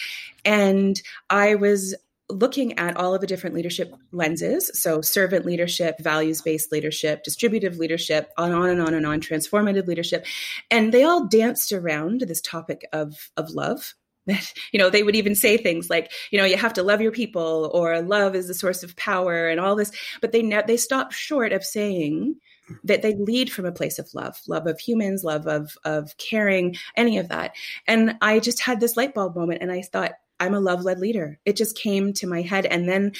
[0.45, 1.95] And I was
[2.30, 8.34] looking at all of the different leadership lenses so servant leadership values-based leadership distributive leadership
[8.38, 10.26] on, on and on and on transformative leadership
[10.69, 13.93] and they all danced around this topic of of love
[14.28, 17.02] that you know they would even say things like you know you have to love
[17.02, 19.92] your people or love is the source of power and all this.
[20.22, 22.36] But they ne- they stop short of saying
[22.84, 26.76] that they lead from a place of love love of humans love of of caring
[26.96, 27.56] any of that.
[27.88, 31.00] And i just had this light bulb moment and i thought I'm a love led
[31.00, 31.40] leader.
[31.46, 33.13] It just came to my head, and then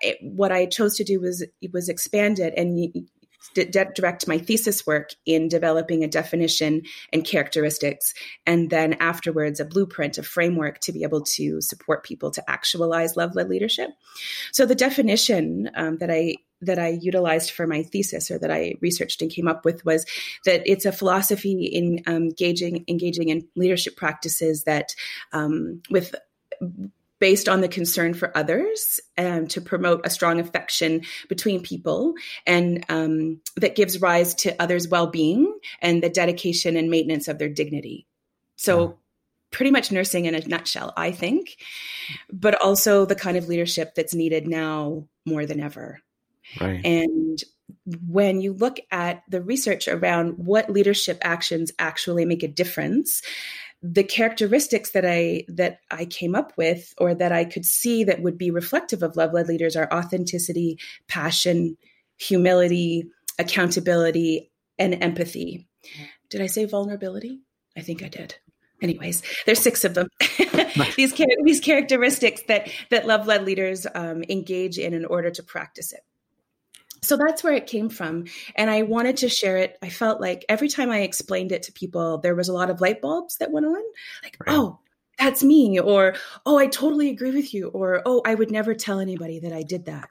[0.00, 3.06] it, what I chose to do was was expand it and
[3.52, 8.14] direct my thesis work in developing a definition and characteristics,
[8.46, 13.16] and then afterwards a blueprint, a framework to be able to support people to actualize
[13.16, 13.90] love led leadership.
[14.52, 18.74] So the definition um, that I that I utilized for my thesis or that I
[18.80, 20.06] researched and came up with was
[20.44, 24.94] that it's a philosophy in um, engaging engaging in leadership practices that
[25.32, 26.14] um, with
[27.24, 32.12] based on the concern for others um, to promote a strong affection between people
[32.46, 37.48] and um, that gives rise to others' well-being and the dedication and maintenance of their
[37.48, 38.06] dignity.
[38.56, 38.98] So
[39.52, 41.56] pretty much nursing in a nutshell i think
[42.32, 46.00] but also the kind of leadership that's needed now more than ever.
[46.60, 46.84] Right.
[46.84, 47.38] and
[48.06, 53.22] when you look at the research around what leadership actions actually make a difference
[53.86, 58.22] the characteristics that I that I came up with or that I could see that
[58.22, 61.76] would be reflective of love-led leaders are authenticity, passion,
[62.16, 63.04] humility,
[63.38, 65.68] accountability, and empathy.
[66.30, 67.42] Did I say vulnerability?
[67.76, 68.36] I think I did.
[68.80, 70.08] Anyways, there's six of them.
[70.96, 71.12] these
[71.44, 76.00] these characteristics that that love-led leaders um, engage in in order to practice it
[77.04, 78.24] so that's where it came from
[78.56, 79.76] and i wanted to share it.
[79.82, 82.80] I felt like every time i explained it to people there was a lot of
[82.80, 83.82] light bulbs that went on
[84.22, 84.56] like right.
[84.56, 84.78] oh
[85.18, 86.14] that's me or
[86.46, 89.62] oh i totally agree with you or oh i would never tell anybody that i
[89.62, 90.08] did that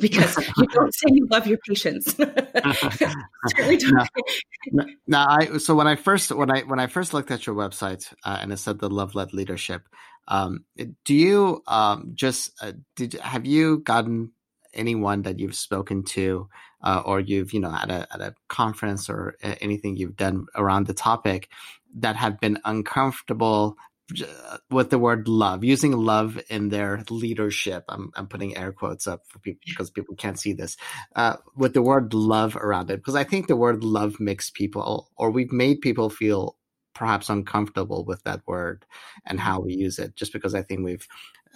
[0.00, 2.16] because you don't say you love your patients.
[4.72, 7.56] Now, now, i so when i first when i when i first looked at your
[7.56, 9.88] website uh, and it said the love led leadership
[10.28, 10.64] um,
[11.06, 14.32] do you um, just uh, did have you gotten
[14.74, 16.48] anyone that you've spoken to
[16.82, 20.86] uh, or you've you know at a at a conference or anything you've done around
[20.86, 21.48] the topic
[21.94, 23.76] that have been uncomfortable
[24.22, 27.84] uh, with the word love using love in their leadership.
[27.88, 30.76] I'm, I'm putting air quotes up for people because people can't see this
[31.14, 32.96] uh, with the word love around it.
[32.96, 36.56] Because i think the word love makes people or we've made people feel
[36.94, 38.84] perhaps uncomfortable with that word
[39.24, 41.06] and how we use it just because i think we've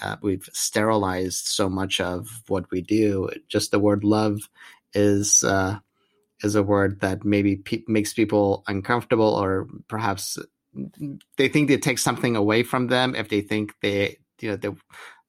[0.02, 3.28] uh, we've sterilized so much of what we do.
[3.48, 4.40] Just the word love
[4.92, 5.78] is uh,
[6.42, 10.38] is a word that maybe pe- makes people uncomfortable, or perhaps
[11.37, 14.76] they think it takes something away from them if they think they you know the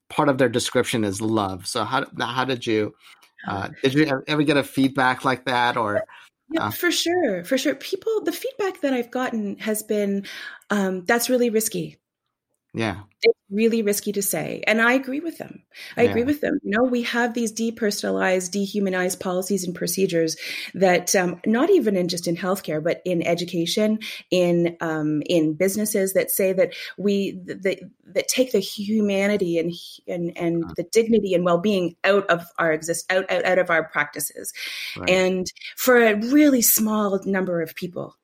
[0.08, 1.66] part of their description is love.
[1.66, 2.94] So how how did you
[3.48, 6.04] uh, did you ever get a feedback like that or?
[6.48, 7.74] Yeah, uh, for sure, for sure.
[7.74, 10.26] People, the feedback that I've gotten has been
[10.70, 11.98] um, that's really risky.
[12.76, 13.00] Yeah.
[13.22, 14.62] It's really risky to say.
[14.66, 15.62] And I agree with them.
[15.96, 16.10] I yeah.
[16.10, 16.58] agree with them.
[16.62, 20.36] You know, we have these depersonalized, dehumanized policies and procedures
[20.74, 26.12] that um, not even in just in healthcare, but in education, in um, in businesses
[26.12, 27.80] that say that we that,
[28.12, 29.72] that take the humanity and
[30.06, 30.74] and and uh-huh.
[30.76, 34.52] the dignity and well-being out of our exist out, out out of our practices.
[34.98, 35.08] Right.
[35.08, 38.16] And for a really small number of people,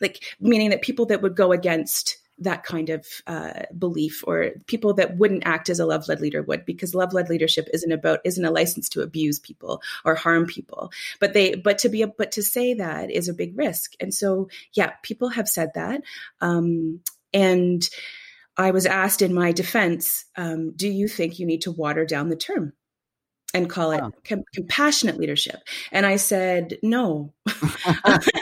[0.00, 4.94] like meaning that people that would go against that kind of uh, belief or people
[4.94, 8.20] that wouldn't act as a love led leader would because love led leadership isn't about
[8.24, 10.90] isn't a license to abuse people or harm people.
[11.20, 13.92] But they but to be a, but to say that is a big risk.
[14.00, 16.02] And so yeah people have said that.
[16.40, 17.00] Um,
[17.32, 17.88] and
[18.56, 22.28] I was asked in my defense, um, do you think you need to water down
[22.28, 22.72] the term?
[23.54, 25.60] and call it com- compassionate leadership?
[25.90, 27.34] And i said no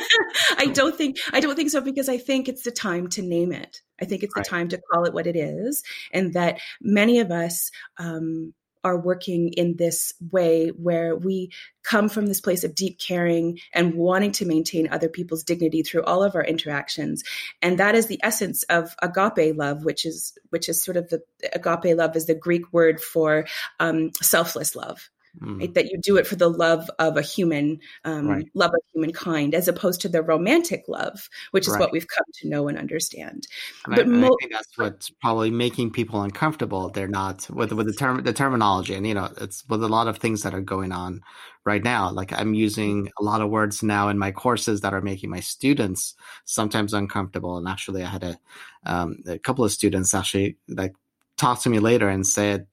[0.59, 3.53] i don't think i don't think so because i think it's the time to name
[3.53, 3.81] it.
[4.01, 4.45] I think it's right.
[4.45, 8.99] the time to call it what it is and that many of us um, are
[8.99, 11.51] working in this way where we
[11.83, 16.03] come from this place of deep caring and wanting to maintain other people's dignity through
[16.05, 17.23] all of our interactions.
[17.61, 21.23] And that is the essence of agape love which is which is sort of the
[21.53, 23.47] agape love is the greek word for
[23.81, 25.61] um, selfless love Mm.
[25.61, 25.75] Right?
[25.75, 28.47] That you do it for the love of a human, um, right.
[28.55, 31.81] love of humankind, as opposed to the romantic love, which is right.
[31.81, 33.47] what we've come to know and understand.
[33.87, 36.91] And but I, mo- I, think that's what's probably making people uncomfortable.
[36.91, 40.09] They're not with with the term the terminology, and you know, it's with a lot
[40.09, 41.23] of things that are going on
[41.65, 42.11] right now.
[42.11, 45.41] Like I'm using a lot of words now in my courses that are making my
[45.41, 46.15] students
[46.45, 47.57] sometimes uncomfortable.
[47.57, 48.39] And actually, I had a
[48.85, 50.95] um, a couple of students actually like
[51.37, 52.67] talk to me later and said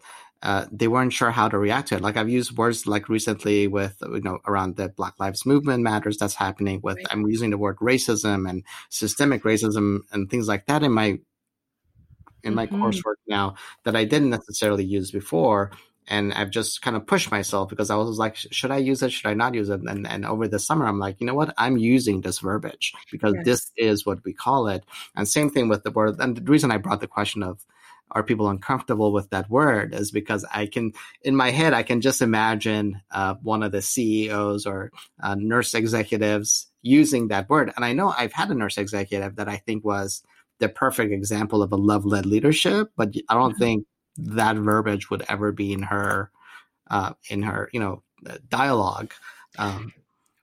[0.43, 2.01] uh, they weren't sure how to react to it.
[2.01, 6.17] Like I've used words like recently with you know around the Black Lives Movement matters
[6.17, 6.79] that's happening.
[6.83, 7.07] With right.
[7.09, 11.19] I'm using the word racism and systemic racism and things like that in my
[12.43, 12.83] in my mm-hmm.
[12.83, 15.71] coursework now that I didn't necessarily use before.
[16.09, 19.11] And I've just kind of pushed myself because I was like, should I use it?
[19.11, 19.81] Should I not use it?
[19.81, 21.53] And, and over the summer, I'm like, you know what?
[21.57, 23.45] I'm using this verbiage because yes.
[23.45, 24.85] this is what we call it.
[25.17, 26.15] And same thing with the word.
[26.19, 27.65] And the reason I brought the question of
[28.11, 32.01] are people uncomfortable with that word is because I can, in my head, I can
[32.01, 34.91] just imagine uh, one of the CEOs or
[35.21, 37.73] uh, nurse executives using that word.
[37.75, 40.23] And I know I've had a nurse executive that I think was
[40.59, 43.59] the perfect example of a love led leadership, but I don't mm-hmm.
[43.59, 43.85] think
[44.17, 46.31] that verbiage would ever be in her,
[46.89, 48.03] uh, in her, you know,
[48.49, 49.13] dialogue.
[49.57, 49.93] Um,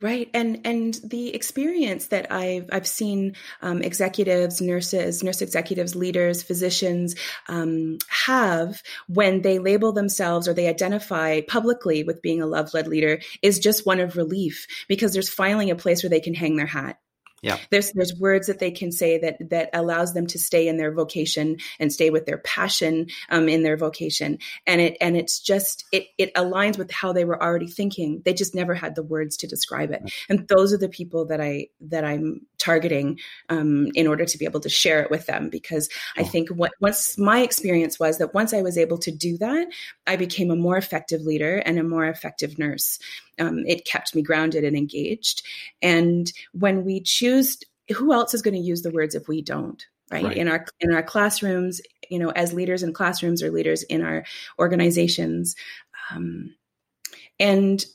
[0.04, 6.42] Right, and and the experience that I've I've seen um, executives, nurses, nurse executives, leaders,
[6.42, 7.14] physicians
[7.48, 12.86] um, have when they label themselves or they identify publicly with being a love led
[12.86, 16.56] leader is just one of relief because there's finally a place where they can hang
[16.56, 16.98] their hat
[17.44, 17.58] yeah.
[17.68, 20.90] There's there's words that they can say that that allows them to stay in their
[20.90, 24.38] vocation and stay with their passion um, in their vocation.
[24.66, 28.22] And it and it's just it it aligns with how they were already thinking.
[28.24, 30.10] They just never had the words to describe it.
[30.30, 34.44] And those are the people that I that I'm targeting um, in order to be
[34.44, 38.34] able to share it with them because I think what once my experience was that
[38.34, 39.68] once I was able to do that,
[40.06, 42.98] I became a more effective leader and a more effective nurse
[43.38, 45.42] um, it kept me grounded and engaged.
[45.82, 47.58] And when we choose,
[47.94, 49.84] who else is going to use the words if we don't?
[50.10, 50.24] Right?
[50.24, 50.36] right?
[50.36, 54.22] in our in our classrooms you know as leaders in classrooms or leaders in our
[54.58, 55.56] organizations
[56.12, 56.54] um,
[57.40, 57.86] and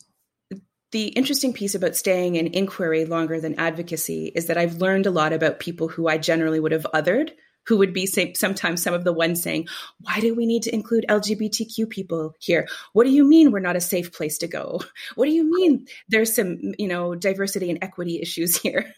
[0.91, 5.11] the interesting piece about staying in inquiry longer than advocacy is that I've learned a
[5.11, 7.31] lot about people who I generally would have othered
[7.69, 9.67] who would be say, sometimes some of the ones saying,
[10.01, 12.67] Why do we need to include LGBTQ people here?
[12.93, 14.81] What do you mean we're not a safe place to go?
[15.15, 18.93] What do you mean there's some, you know, diversity and equity issues here?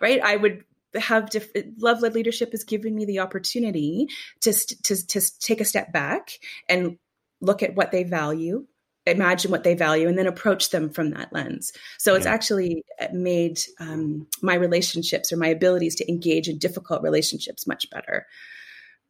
[0.00, 0.20] right?
[0.22, 4.08] I would have diff- love led leadership has given me the opportunity
[4.40, 6.98] to, to to take a step back and
[7.40, 8.66] look at what they value
[9.10, 11.72] imagine what they value and then approach them from that lens.
[11.98, 17.02] So it's actually uh, made um, my relationships or my abilities to engage in difficult
[17.02, 18.26] relationships much better.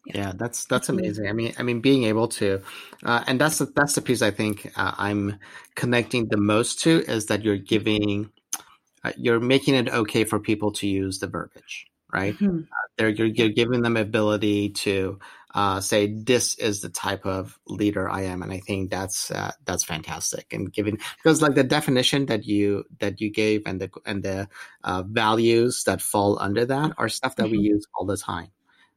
[0.06, 0.16] Yeah.
[0.16, 1.28] yeah, that's that's amazing.
[1.28, 2.62] I mean, I mean, being able to,
[3.04, 5.38] uh, and that's the, that's the piece I think uh, I'm
[5.74, 8.30] connecting the most to is that you're giving,
[9.04, 12.34] uh, you're making it okay for people to use the verbiage, right?
[12.34, 12.60] Mm-hmm.
[12.98, 15.18] Uh, you're, you're giving them ability to
[15.54, 19.52] uh, say this is the type of leader I am, and I think that's uh,
[19.64, 20.52] that's fantastic.
[20.52, 24.48] And given because like the definition that you that you gave and the and the
[24.84, 27.52] uh, values that fall under that are stuff that mm-hmm.
[27.52, 28.48] we use all the time.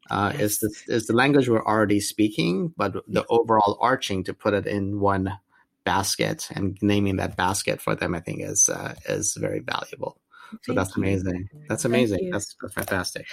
[0.10, 0.42] Uh, yes.
[0.42, 4.68] Is the is the language we're already speaking, but the overall arching to put it
[4.68, 5.39] in one
[5.86, 10.20] basket and naming that basket for them, I think is uh, is very valuable.
[10.52, 11.50] Thank so that's amazing.
[11.68, 12.30] That's amazing.
[12.30, 13.26] That's, that's fantastic.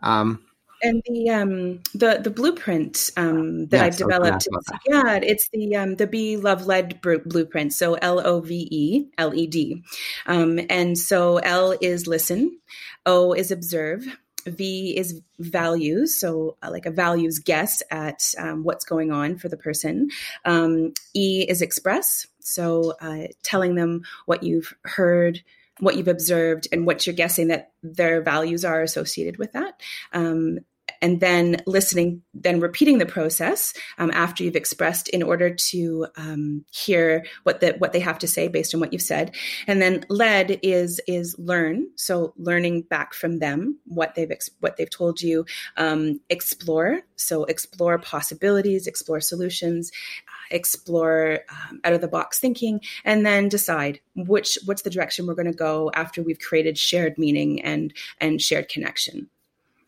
[0.00, 0.44] Um,
[0.82, 4.48] and the um the the blueprint um that I've developed
[4.86, 9.34] yeah it's the um the be love led blueprint so L O V E L
[9.34, 9.82] E D
[10.26, 12.58] um and so L is listen
[13.06, 14.06] O is observe
[14.46, 19.48] V is values, so uh, like a values guess at um, what's going on for
[19.48, 20.10] the person.
[20.44, 25.42] Um, e is express, so uh, telling them what you've heard,
[25.80, 29.80] what you've observed, and what you're guessing that their values are associated with that.
[30.12, 30.60] Um,
[31.02, 36.64] and then listening, then repeating the process um, after you've expressed in order to um,
[36.70, 39.34] hear what the, what they have to say based on what you've said.
[39.66, 44.76] And then led is is learn, so learning back from them what they've ex- what
[44.76, 45.44] they've told you.
[45.76, 49.90] Um, explore, so explore possibilities, explore solutions,
[50.28, 55.26] uh, explore um, out of the box thinking, and then decide which what's the direction
[55.26, 59.28] we're going to go after we've created shared meaning and and shared connection.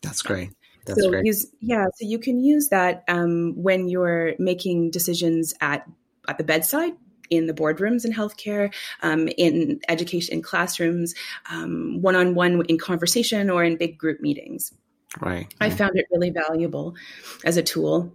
[0.01, 0.51] That's great.
[0.85, 1.25] That's so great.
[1.25, 5.87] use yeah, so you can use that um, when you're making decisions at
[6.27, 6.93] at the bedside
[7.29, 11.15] in the boardrooms in healthcare, um, in education, in classrooms,
[11.49, 14.73] one on one in conversation, or in big group meetings.
[15.19, 15.53] Right.
[15.61, 16.95] I found it really valuable
[17.43, 18.13] as a tool.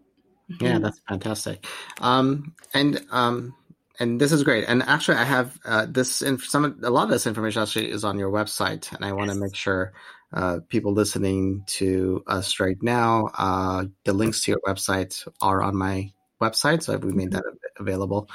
[0.48, 0.82] Yeah, mm-hmm.
[0.82, 1.64] that's fantastic.
[2.00, 3.54] Um, and um,
[3.98, 4.64] and this is great.
[4.66, 8.04] And actually, I have uh, this in some a lot of this information actually is
[8.04, 9.40] on your website, and I want to yes.
[9.40, 9.92] make sure
[10.32, 15.76] uh, people listening to us right now, uh, the links to your website are on
[15.76, 17.36] my website, so we made mm-hmm.
[17.36, 18.28] that available.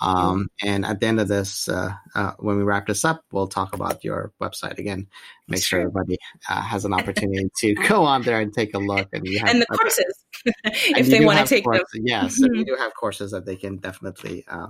[0.00, 3.48] Um, and at the end of this, uh, uh, when we wrap this up, we'll
[3.48, 5.06] talk about your website again.
[5.48, 6.16] Make sure everybody
[6.48, 9.08] uh, has an opportunity to go on there and take a look.
[9.12, 10.24] And, you have, and the courses,
[10.64, 12.02] if they want to take courses, them.
[12.06, 12.52] Yes, mm-hmm.
[12.52, 14.68] we do have courses that they can definitely uh,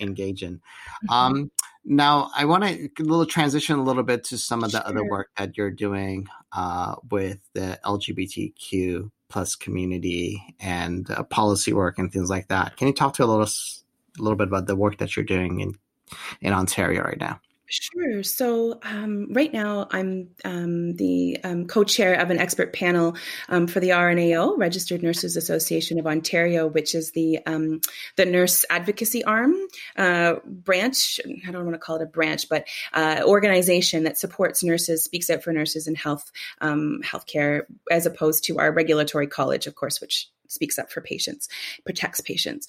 [0.00, 0.56] engage in.
[0.56, 1.10] Mm-hmm.
[1.12, 1.50] Um,
[1.84, 4.88] now, I want to little transition a little bit to some of the sure.
[4.88, 11.98] other work that you're doing uh, with the LGBTQ plus community and uh, policy work
[11.98, 12.76] and things like that.
[12.76, 15.58] Can you talk to a little a little bit about the work that you're doing
[15.58, 15.74] in
[16.40, 17.40] in Ontario right now?
[17.66, 18.22] Sure.
[18.22, 23.16] So um, right now, I'm um, the um, co-chair of an expert panel
[23.48, 27.80] um, for the RNAO, Registered Nurses Association of Ontario, which is the um,
[28.16, 29.54] the nurse advocacy arm
[29.96, 31.18] uh, branch.
[31.48, 35.30] I don't want to call it a branch, but uh, organization that supports nurses, speaks
[35.30, 40.02] out for nurses in health um, healthcare, as opposed to our regulatory college, of course,
[40.02, 41.48] which speaks up for patients,
[41.84, 42.66] protects patients.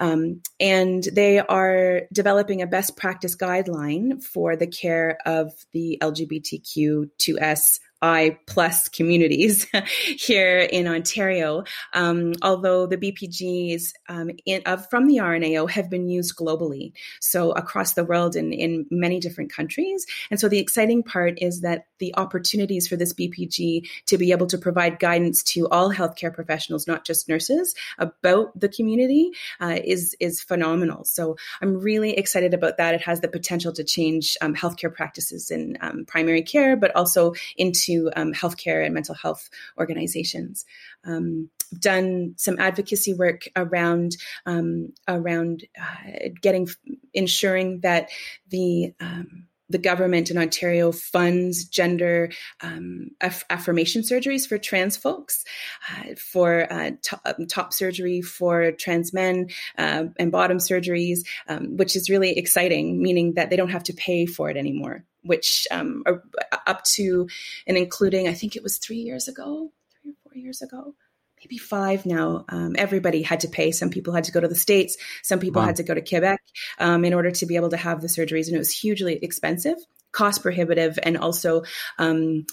[0.00, 7.80] Um, and they are developing a best practice guideline for the care of the LGBTQ2S
[8.02, 9.66] I plus communities
[10.04, 11.64] here in Ontario.
[11.92, 17.52] Um, although the BPGs um, in, of, from the RNAO have been used globally, so
[17.52, 20.06] across the world in, in many different countries.
[20.30, 24.46] And so the exciting part is that the opportunities for this BPG to be able
[24.46, 30.16] to provide guidance to all healthcare professionals, not just nurses, about the community uh, is
[30.20, 31.04] is phenomenal.
[31.04, 32.94] So I'm really excited about that.
[32.94, 37.34] It has the potential to change um, healthcare practices in um, primary care, but also
[37.56, 40.64] into to um, healthcare and mental health organizations.
[41.04, 44.16] Um, done some advocacy work around
[44.46, 46.68] um, around uh, getting
[47.12, 48.08] ensuring that
[48.48, 52.30] the um, the government in Ontario funds gender
[52.62, 55.44] um, aff- affirmation surgeries for trans folks,
[55.90, 56.92] uh, for uh,
[57.26, 61.18] um, top surgery for trans men uh, and bottom surgeries,
[61.48, 65.04] um, which is really exciting, meaning that they don't have to pay for it anymore
[65.28, 66.22] which um, are
[66.66, 67.28] up to
[67.66, 69.70] and including, I think it was three years ago,
[70.02, 70.94] three or four years ago,
[71.40, 72.44] maybe five now.
[72.48, 73.70] Um, everybody had to pay.
[73.70, 75.66] Some people had to go to the States, some people wow.
[75.66, 76.40] had to go to Quebec
[76.78, 79.76] um, in order to be able to have the surgeries, and it was hugely expensive.
[80.10, 81.64] Cost prohibitive, and also
[81.98, 82.46] um,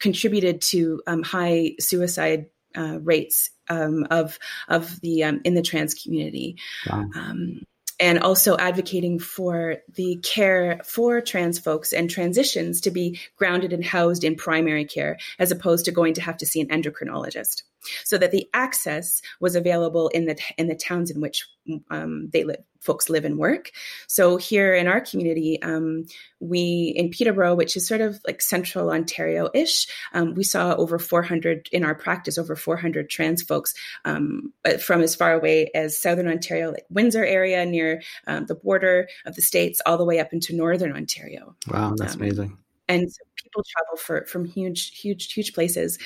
[0.00, 2.46] contributed to um, high suicide
[2.76, 6.56] uh, rates um, of of the um, in the trans community.
[6.90, 7.08] Wow
[7.98, 13.84] and also advocating for the care for trans folks and transitions to be grounded and
[13.84, 17.62] housed in primary care as opposed to going to have to see an endocrinologist
[18.04, 21.46] so that the access was available in the in the towns in which
[21.90, 23.72] um, they live folks live and work.
[24.06, 26.04] So here in our community um,
[26.40, 31.68] we in peterborough which is sort of like central ontario-ish um, we saw over 400
[31.72, 33.74] in our practice over 400 trans folks
[34.04, 39.08] um, from as far away as southern ontario like windsor area near um, the border
[39.24, 41.56] of the states all the way up into northern ontario.
[41.68, 42.58] Wow that's um, amazing.
[42.88, 43.10] and
[43.42, 45.98] people travel for from huge, huge, huge places.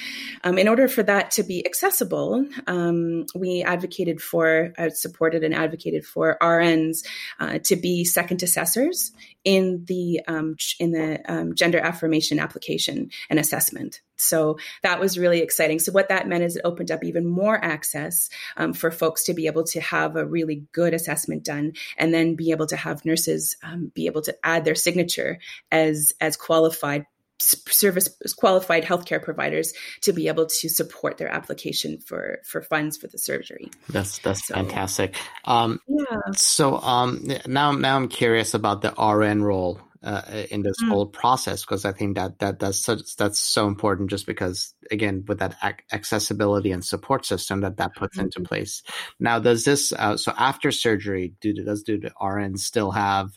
[0.45, 5.55] Um, in order for that to be accessible, um, we advocated for, uh, supported and
[5.55, 7.05] advocated for RNs
[7.39, 9.13] uh, to be second assessors
[9.45, 14.01] in the um, in the um, gender affirmation application and assessment.
[14.17, 15.79] So that was really exciting.
[15.79, 18.29] So what that meant is it opened up even more access
[18.59, 22.35] um, for folks to be able to have a really good assessment done, and then
[22.35, 25.39] be able to have nurses um, be able to add their signature
[25.73, 27.07] as as qualified
[27.41, 29.73] service qualified healthcare providers
[30.03, 33.71] to be able to support their application for for funds for the surgery.
[33.89, 35.17] That's that's so, fantastic.
[35.45, 36.33] Um, yeah.
[36.33, 40.89] So um, now now I'm curious about the RN role uh, in this mm.
[40.89, 44.11] whole process because I think that that that's such, that's so important.
[44.11, 48.27] Just because again, with that ac- accessibility and support system that that puts mm-hmm.
[48.27, 48.83] into place.
[49.19, 53.31] Now, does this uh, so after surgery, do does do the RN still have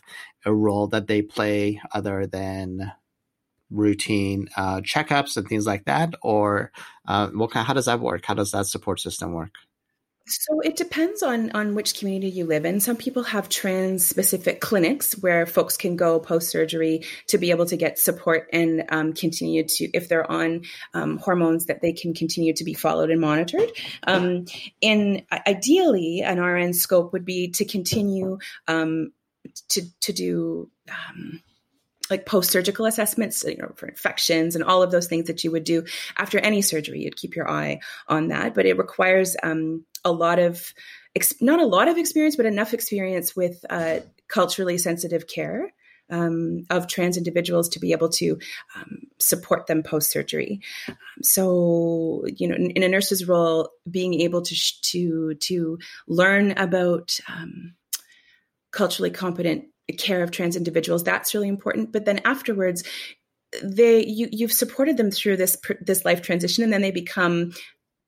[0.44, 2.92] a role that they play other than
[3.74, 6.72] routine uh, checkups and things like that, or
[7.06, 8.24] uh, what kind, how does that work?
[8.24, 9.52] How does that support system work?
[10.26, 12.80] So it depends on on which community you live in.
[12.80, 17.66] Some people have trans specific clinics where folks can go post surgery to be able
[17.66, 20.62] to get support and um, continue to, if they're on
[20.94, 23.70] um, hormones, that they can continue to be followed and monitored.
[24.06, 24.46] Um,
[24.82, 29.12] and ideally, an RN scope would be to continue um,
[29.68, 31.42] to to do um,
[32.10, 35.50] like post surgical assessments, you know, for infections and all of those things that you
[35.50, 35.84] would do
[36.16, 37.00] after any surgery.
[37.00, 40.72] You'd keep your eye on that, but it requires um, a lot of,
[41.40, 45.72] not a lot of experience, but enough experience with uh, culturally sensitive care.
[46.10, 48.38] Um, of trans individuals to be able to
[48.76, 50.60] um, support them post surgery.
[50.86, 55.78] Um, so, you know, in, in, a nurse's role, being able to sh- to to
[56.06, 57.74] learn about um,
[58.70, 59.64] culturally competent
[59.98, 61.92] care of trans individuals that's really important.
[61.92, 62.84] But then afterwards
[63.62, 67.52] they you you've supported them through this this life transition and then they become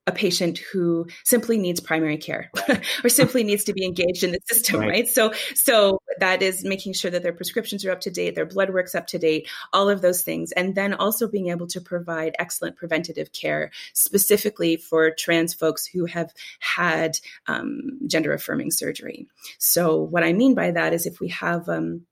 [0.06, 2.50] a patient who simply needs primary care
[3.04, 4.88] or simply needs to be engaged in the system right.
[4.88, 5.08] right.
[5.08, 8.70] so so that is making sure that their prescriptions are up to date their blood
[8.70, 12.36] work's up to date all of those things and then also being able to provide
[12.38, 19.26] excellent preventative care specifically for trans folks who have had um, gender affirming surgery
[19.58, 22.02] so what i mean by that is if we have um,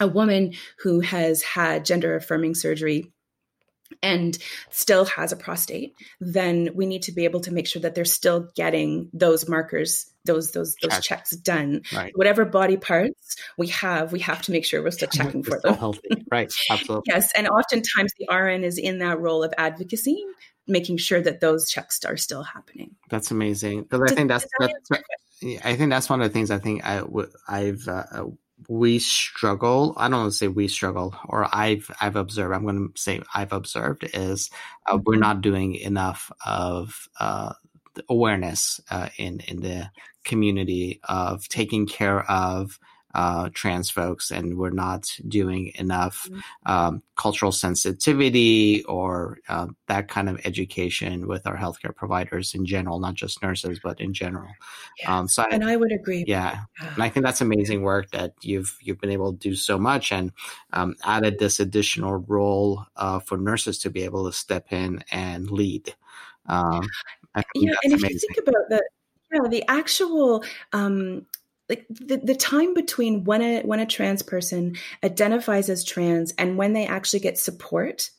[0.00, 3.12] a woman who has had gender affirming surgery
[4.02, 4.38] and
[4.70, 8.04] still has a prostate, then we need to be able to make sure that they're
[8.04, 11.02] still getting those markers, those those those Check.
[11.02, 11.82] checks done.
[11.92, 12.12] Right.
[12.16, 15.74] Whatever body parts we have, we have to make sure we're still checking for them.
[15.74, 16.26] Healthy.
[16.30, 16.52] Right.
[16.70, 17.04] Absolutely.
[17.06, 20.24] yes, and oftentimes the RN is in that role of advocacy,
[20.66, 22.94] making sure that those checks are still happening.
[23.10, 25.02] That's amazing because I think that's, that that's
[25.64, 27.02] I think that's one of the things I think I
[27.48, 28.26] I've uh,
[28.68, 29.94] we struggle.
[29.96, 32.54] I don't want to say we struggle, or I've I've observed.
[32.54, 34.50] I'm going to say I've observed is
[34.86, 35.20] uh, we're mm-hmm.
[35.20, 37.52] not doing enough of uh,
[38.08, 39.90] awareness uh, in in the
[40.24, 42.78] community of taking care of
[43.14, 46.72] uh, trans folks, and we're not doing enough mm-hmm.
[46.72, 53.00] um, cultural sensitivity or uh, that kind of education with our healthcare providers in general,
[53.00, 54.50] not just nurses, but in general.
[54.98, 55.08] Yes.
[55.08, 56.24] Um, so, I, and I would agree.
[56.26, 59.78] Yeah, and I think that's amazing work that you've you've been able to do so
[59.78, 60.32] much and
[60.72, 65.50] um, added this additional role uh, for nurses to be able to step in and
[65.50, 65.94] lead.
[66.46, 66.86] Um,
[67.54, 68.10] yeah, and if amazing.
[68.10, 68.82] you think about the
[69.32, 70.42] yeah, the actual
[70.72, 71.26] um,
[71.68, 76.56] like the, the time between when a when a trans person identifies as trans and
[76.56, 78.10] when they actually get support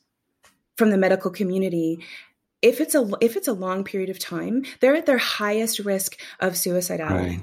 [0.76, 2.04] from the medical community
[2.62, 6.18] if it's a if it's a long period of time they're at their highest risk
[6.40, 7.42] of suicidality right.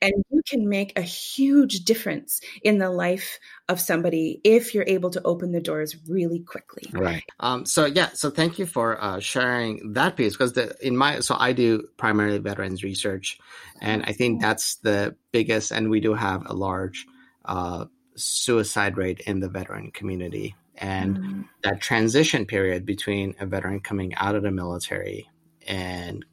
[0.00, 3.38] And you can make a huge difference in the life
[3.68, 6.88] of somebody if you're able to open the doors really quickly.
[6.92, 7.24] Right.
[7.40, 8.10] Um, so yeah.
[8.14, 12.38] So thank you for uh, sharing that piece because in my so I do primarily
[12.38, 13.38] veterans research,
[13.80, 15.72] and I think that's the biggest.
[15.72, 17.06] And we do have a large
[17.44, 17.86] uh,
[18.16, 21.44] suicide rate in the veteran community, and mm.
[21.64, 25.28] that transition period between a veteran coming out of the military
[25.66, 26.24] and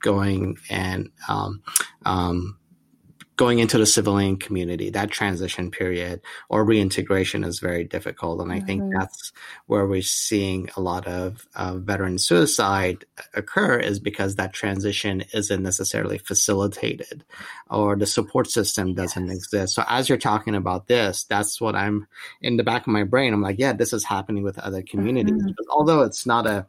[0.00, 1.62] going and um,
[2.04, 2.58] um,
[3.36, 8.40] going into the civilian community, that transition period or reintegration is very difficult.
[8.40, 8.66] And I mm-hmm.
[8.66, 9.32] think that's
[9.66, 15.62] where we're seeing a lot of uh, veteran suicide occur is because that transition isn't
[15.62, 17.24] necessarily facilitated
[17.70, 19.36] or the support system doesn't yes.
[19.36, 19.74] exist.
[19.74, 22.06] So as you're talking about this, that's what I'm
[22.40, 23.34] in the back of my brain.
[23.34, 25.42] I'm like, yeah, this is happening with other communities.
[25.42, 25.70] Mm-hmm.
[25.70, 26.66] Although it's not a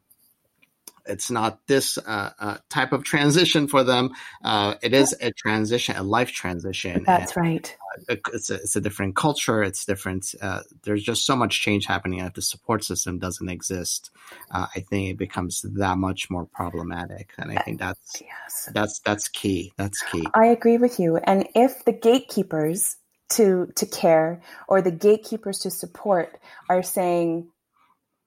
[1.08, 4.12] it's not this uh, uh, type of transition for them.
[4.43, 7.03] Uh, it is a transition, a life transition.
[7.05, 7.78] That's and, right.
[8.10, 9.64] Uh, it's, a, it's a different culture.
[9.64, 10.36] It's different.
[10.41, 12.20] Uh, there's just so much change happening.
[12.20, 14.12] If the support system doesn't exist,
[14.51, 17.34] uh, I think it becomes that much more problematic.
[17.38, 18.70] And I think that's yes.
[18.74, 19.74] that's that's key.
[19.78, 20.26] That's key.
[20.34, 21.18] I agree with you.
[21.18, 22.97] And if the gatekeepers
[23.30, 26.38] to to care or the gatekeepers to support
[26.70, 27.49] are saying,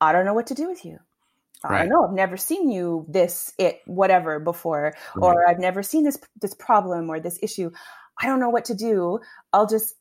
[0.01, 0.99] "I don't know what to do with you."
[1.63, 1.83] Right.
[1.83, 5.23] I know I've never seen you this it whatever before, right.
[5.23, 7.71] or I've never seen this this problem or this issue.
[8.21, 9.21] I don't know what to do.
[9.53, 9.95] I'll just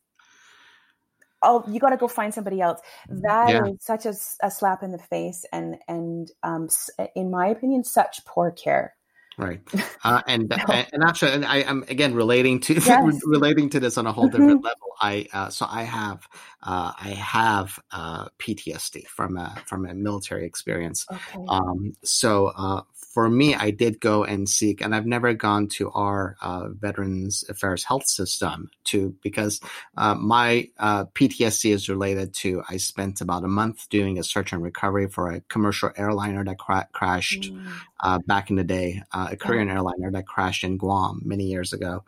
[1.42, 2.80] oh you got to go find somebody else
[3.10, 3.66] That yeah.
[3.66, 6.68] is such a, a, slap in the face and and um,
[7.16, 8.94] in my opinion such poor care
[9.40, 9.62] right
[10.04, 13.22] uh, and, and actually and I, am again relating to yes.
[13.26, 14.66] relating to this on a whole different mm-hmm.
[14.66, 16.28] level i uh, so i have
[16.62, 21.46] uh, i have uh, ptsd from a from a military experience okay.
[21.48, 25.90] um, so uh, for me, I did go and seek, and I've never gone to
[25.92, 29.60] our uh, Veterans Affairs Health System to because
[29.98, 34.54] uh, my uh, PTSD is related to I spent about a month doing a search
[34.54, 37.68] and recovery for a commercial airliner that cra- crashed mm.
[38.02, 39.76] Uh, back in the day, uh, a Korean yeah.
[39.76, 42.04] airliner that crashed in Guam many years ago,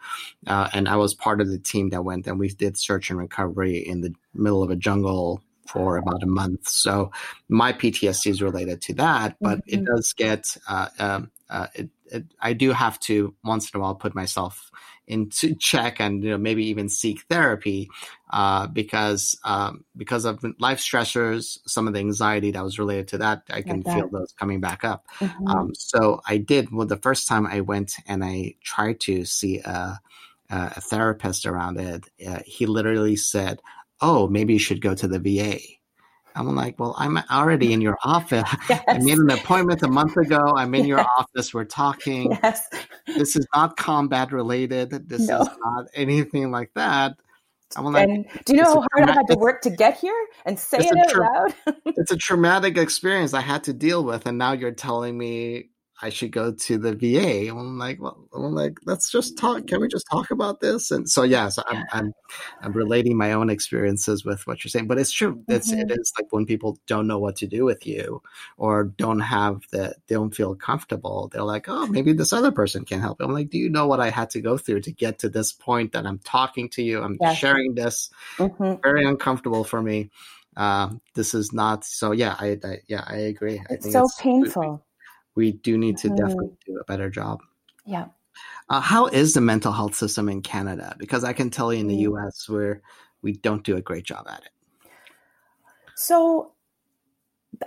[0.48, 3.20] uh, and I was part of the team that went and we did search and
[3.20, 6.68] recovery in the middle of a jungle for about a month.
[6.68, 7.12] So
[7.48, 9.80] my PTSD is related to that, but mm-hmm.
[9.80, 13.82] it does get, uh, um, uh, it, it, I do have to once in a
[13.82, 14.72] while put myself
[15.12, 17.90] into check and you know maybe even seek therapy
[18.32, 23.18] uh, because um, because of life stressors, some of the anxiety that was related to
[23.18, 25.06] that, I can like feel those coming back up.
[25.20, 25.48] Mm-hmm.
[25.48, 26.72] Um, so I did.
[26.72, 30.00] Well, the first time I went and I tried to see a,
[30.50, 33.62] a therapist around it, uh, he literally said,
[34.00, 35.60] oh, maybe you should go to the VA.
[36.36, 38.50] I'm like, well, I'm already in your office.
[38.70, 38.84] Yes.
[38.88, 40.54] I made an appointment a month ago.
[40.56, 40.88] I'm in yes.
[40.88, 41.54] your office.
[41.54, 42.32] We're talking.
[42.44, 42.62] Yes.
[43.06, 45.10] This is not combat related.
[45.10, 45.42] This no.
[45.42, 47.16] is not anything like that.
[47.76, 50.28] I'm like, and do you know how hard I had to work to get here
[50.46, 51.54] and say it out tra- loud?
[51.86, 55.70] it's a traumatic experience I had to deal with, and now you're telling me
[56.02, 57.50] I should go to the VA.
[57.50, 59.68] And I'm like, well, I'm like, let's just talk.
[59.68, 60.90] Can we just talk about this?
[60.90, 62.14] And so, yeah, so I'm, I'm,
[62.62, 65.44] I'm relating my own experiences with what you're saying, but it's true.
[65.48, 65.92] It's, mm-hmm.
[65.92, 68.24] it is like when people don't know what to do with you
[68.58, 71.30] or don't have the, they don't feel comfortable.
[71.32, 73.22] They're like, oh, maybe this other person can help.
[73.22, 75.54] I'm like, do you know what I had to go through to get to this
[75.54, 77.04] point that I'm talking to you?
[77.04, 77.38] I'm yes.
[77.38, 78.10] sharing this.
[78.38, 78.82] Mm-hmm.
[78.82, 80.10] Very uncomfortable for me.
[80.58, 82.12] Um, this is not so.
[82.12, 83.62] Yeah, I, I yeah, I agree.
[83.70, 84.84] It's I so it's, painful
[85.36, 86.18] we do need to mm-hmm.
[86.18, 87.42] definitely do a better job.
[87.86, 88.08] Yeah.
[88.70, 90.96] Uh, how is the mental health system in Canada?
[90.98, 92.14] Because I can tell you in the mm.
[92.14, 92.82] US where
[93.22, 94.90] we don't do a great job at it.
[95.96, 96.54] So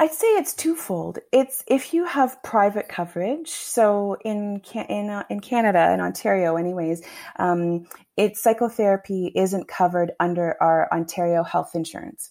[0.01, 1.19] I'd say it's twofold.
[1.31, 3.51] It's if you have private coverage.
[3.51, 7.03] So in in uh, in Canada, in Ontario, anyways,
[7.39, 7.87] um,
[8.17, 12.31] it's psychotherapy isn't covered under our Ontario health insurance.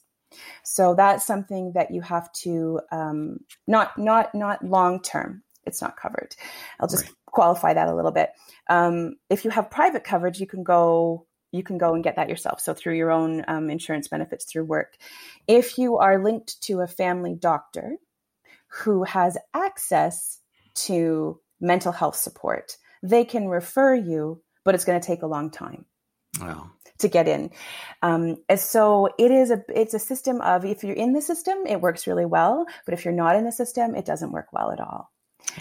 [0.64, 5.44] So that's something that you have to um, not not not long term.
[5.66, 6.36] It's not covered.
[6.80, 7.14] I'll just right.
[7.26, 8.32] qualify that a little bit.
[8.70, 12.30] Um, if you have private coverage, you can go you can go and get that
[12.30, 12.60] yourself.
[12.60, 14.98] So through your own um, insurance benefits through work.
[15.48, 17.98] If you are linked to a family doctor
[18.68, 20.40] who has access
[20.76, 25.52] to mental health support, they can refer you, but it's going to take a long
[25.52, 25.86] time.
[26.42, 27.52] Wow to get in.
[28.02, 31.82] Um, so it is a it's a system of if you're in the system, it
[31.82, 34.80] works really well, but if you're not in the system, it doesn't work well at
[34.80, 35.12] all.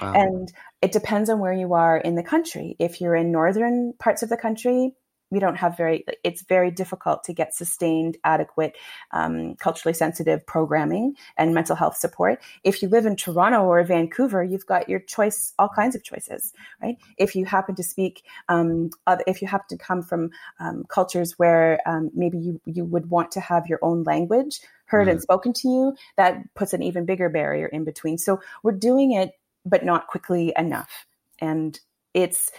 [0.00, 0.12] Wow.
[0.14, 2.76] And it depends on where you are in the country.
[2.78, 4.94] If you're in northern parts of the country,
[5.32, 8.76] we don't have very it's very difficult to get sustained adequate
[9.12, 12.40] um, culturally sensitive programming and mental health support.
[12.62, 16.52] If you live in toronto or vancouver you've got your choice all kinds of choices
[16.82, 16.96] right?
[17.16, 18.90] If you happen to speak um,
[19.26, 20.30] if you happen to come from
[20.60, 25.08] um, cultures where um, maybe you, you would want to have your own language heard
[25.08, 25.12] mm.
[25.12, 28.18] and spoken to you that puts an even bigger barrier in between.
[28.18, 29.32] So we're doing it
[29.64, 31.06] but not quickly enough.
[31.40, 31.78] And
[32.14, 32.50] it's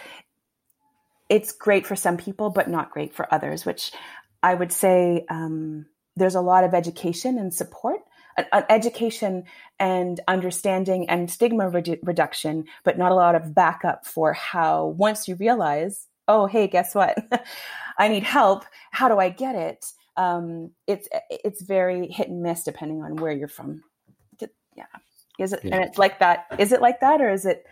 [1.28, 3.92] it's great for some people, but not great for others, which
[4.42, 8.00] I would say um, there's a lot of education and support,
[8.36, 9.44] uh, education
[9.78, 15.28] and understanding and stigma redu- reduction, but not a lot of backup for how once
[15.28, 17.16] you realize, oh, hey, guess what?
[17.98, 18.64] I need help.
[18.90, 19.86] How do I get it?
[20.16, 23.82] Um, it's it's very hit and miss depending on where you're from.
[24.76, 24.84] Yeah,
[25.38, 25.60] is it?
[25.64, 25.76] Yeah.
[25.76, 26.46] And it's like that.
[26.58, 27.66] Is it like that, or is it?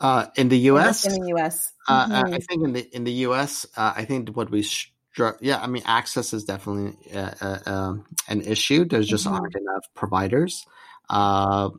[0.00, 1.06] Uh, in the U.S.
[1.06, 1.72] In the U.S.
[1.88, 2.34] Uh, mm-hmm.
[2.34, 3.66] I think in the in the U.S.
[3.76, 8.04] Uh, I think what we struck, yeah, I mean, access is definitely uh, uh, um,
[8.28, 8.84] an issue.
[8.84, 9.34] There's just mm-hmm.
[9.36, 10.66] aren't enough providers.
[11.08, 11.70] Uh,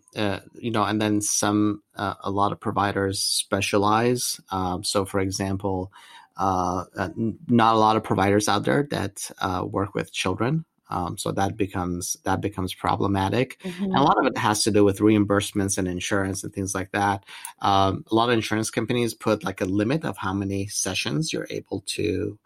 [0.55, 4.39] you know, and then some, a lot of providers specialize.
[4.51, 5.91] Um, so, for example,
[6.39, 9.29] not a lot of providers out there that
[9.69, 10.63] work with children.
[10.89, 13.83] Um, so that becomes that becomes problematic, mm-hmm.
[13.83, 16.91] and a lot of it has to do with reimbursements and insurance and things like
[16.91, 17.25] that.
[17.61, 21.47] Um, a lot of insurance companies put like a limit of how many sessions you're
[21.49, 22.39] able to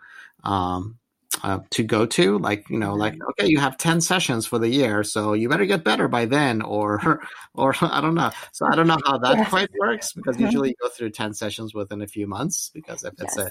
[0.43, 0.97] um,
[1.43, 2.37] uh, to go to.
[2.37, 5.65] Like you know, like okay, you have ten sessions for the year, so you better
[5.65, 7.21] get better by then, or
[7.53, 8.31] or I don't know.
[8.51, 10.45] So I don't know how that quite works because mm-hmm.
[10.47, 13.47] usually you go through ten sessions within a few months because if it's yes.
[13.47, 13.49] a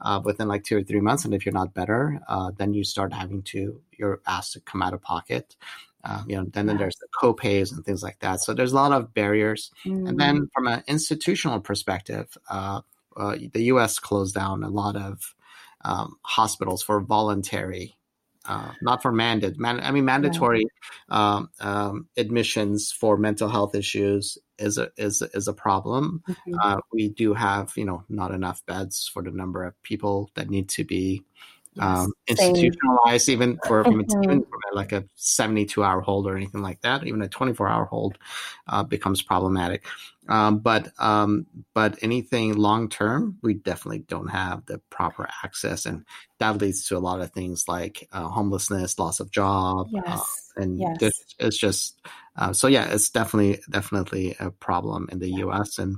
[0.00, 1.24] uh, within like two or three months.
[1.24, 4.82] And if you're not better, uh, then you start having to, you're asked to come
[4.82, 5.56] out of pocket.
[6.04, 8.40] Uh, you know, then, then there's the co-pays and things like that.
[8.40, 9.70] So there's a lot of barriers.
[9.84, 10.08] Mm.
[10.08, 10.48] And then mm.
[10.54, 12.82] from an institutional perspective, uh,
[13.16, 13.98] uh, the U.S.
[13.98, 15.34] closed down a lot of
[15.84, 17.97] um, hospitals for voluntary
[18.48, 19.58] uh, not for mandate.
[19.58, 20.64] Man, I mean, mandatory
[21.10, 26.22] um, um, admissions for mental health issues is a is is a problem.
[26.28, 26.54] Mm-hmm.
[26.60, 30.48] Uh, we do have, you know, not enough beds for the number of people that
[30.48, 31.22] need to be
[31.78, 34.22] um, institutionalized, even for mm-hmm.
[34.22, 37.06] even like a seventy-two hour hold or anything like that.
[37.06, 38.18] Even a twenty-four hour hold
[38.66, 39.84] uh, becomes problematic.
[40.28, 46.04] Um, but um, but anything long term, we definitely don't have the proper access, and
[46.38, 50.52] that leads to a lot of things like uh, homelessness, loss of job, uh, yes.
[50.56, 51.12] uh, and yes.
[51.38, 51.98] it's just
[52.36, 55.78] uh, so yeah, it's definitely definitely a problem in the U.S.
[55.78, 55.96] and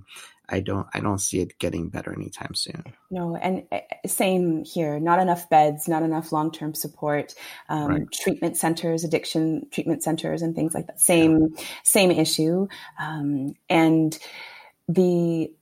[0.50, 2.84] I don't I don't see it getting better anytime soon.
[3.10, 4.98] No, and uh, same here.
[4.98, 7.34] Not enough beds, not enough long term support,
[7.68, 8.12] um, right.
[8.12, 11.00] treatment centers, addiction treatment centers, and things like that.
[11.00, 11.64] Same yeah.
[11.84, 12.66] same issue,
[12.98, 14.18] um, and
[14.88, 15.52] the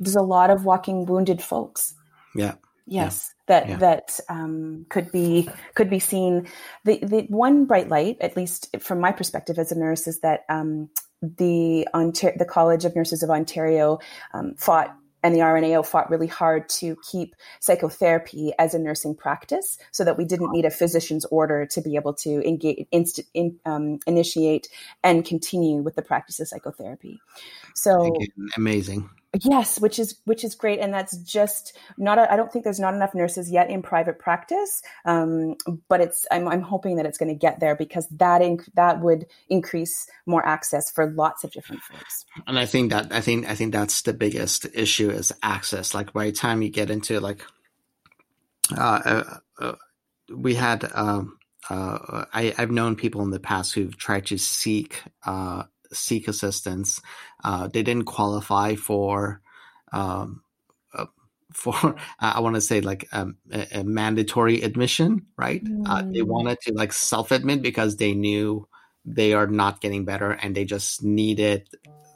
[0.00, 1.94] there's a lot of walking wounded folks.
[2.34, 2.54] Yeah.
[2.84, 3.54] Yes, yeah.
[3.54, 3.76] that yeah.
[3.76, 6.48] that um, could be could be seen.
[6.84, 10.40] The the one bright light, at least from my perspective as a nurse, is that
[10.48, 10.90] um,
[11.22, 13.98] the Ontario, the College of Nurses of Ontario
[14.34, 19.78] um, fought and the RNAO fought really hard to keep psychotherapy as a nursing practice
[19.92, 23.56] so that we didn't need a physician's order to be able to engage, inst- in,
[23.64, 24.68] um, initiate
[25.04, 27.20] and continue with the practice of psychotherapy.
[27.74, 28.12] So
[28.56, 29.08] amazing.
[29.40, 32.18] Yes, which is which is great, and that's just not.
[32.18, 35.56] I don't think there's not enough nurses yet in private practice, um,
[35.88, 36.26] but it's.
[36.30, 40.06] I'm, I'm hoping that it's going to get there because that inc- that would increase
[40.26, 42.26] more access for lots of different folks.
[42.46, 45.94] And I think that I think I think that's the biggest issue is access.
[45.94, 47.42] Like by the time you get into like,
[48.76, 49.74] uh, uh, uh
[50.30, 50.90] we had.
[50.92, 51.38] Um,
[51.70, 55.62] uh, I, I've known people in the past who've tried to seek uh,
[55.92, 57.00] seek assistance.
[57.42, 59.40] Uh, they didn't qualify for
[59.92, 60.42] um,
[60.94, 61.06] uh,
[61.52, 65.62] for I want to say like um, a, a, mandatory admission, right?
[65.62, 65.82] Mm.
[65.86, 66.26] Uh, they mm.
[66.26, 68.68] wanted to like self admit because they knew
[69.04, 71.68] they are not getting better and they just needed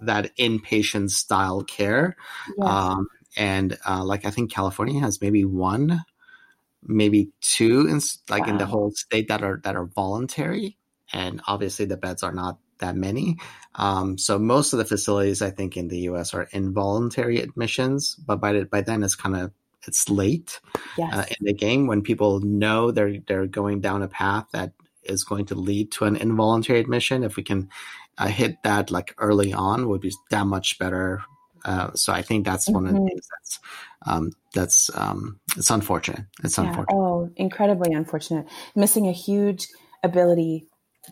[0.03, 2.17] that inpatient style care.
[2.57, 2.69] Yes.
[2.69, 6.03] Um, and uh, like I think California has maybe one,
[6.83, 8.01] maybe two, in,
[8.31, 8.51] like wow.
[8.51, 10.79] in the whole state that are that are voluntary.
[11.13, 13.39] And obviously the beds are not that many.
[13.75, 16.35] Um, so most of the facilities, I think, in the U.S.
[16.35, 19.53] are involuntary admissions, but by by then it's kind of
[19.87, 20.61] it's late
[20.99, 21.15] yes.
[21.15, 24.73] uh, in the game when people know they're they're going down a path that
[25.05, 27.23] is going to lead to an involuntary admission.
[27.23, 27.69] If we can
[28.19, 31.23] uh, hit that like early on, would be that much better.
[31.65, 32.75] Uh, so I think that's mm-hmm.
[32.75, 33.09] one of the mm-hmm.
[33.09, 33.61] things that's
[34.07, 36.27] um, that's um, it's unfortunate.
[36.43, 36.65] It's yeah.
[36.65, 36.97] unfortunate.
[36.97, 38.47] Oh, incredibly unfortunate.
[38.75, 39.69] Missing a huge
[40.03, 40.67] ability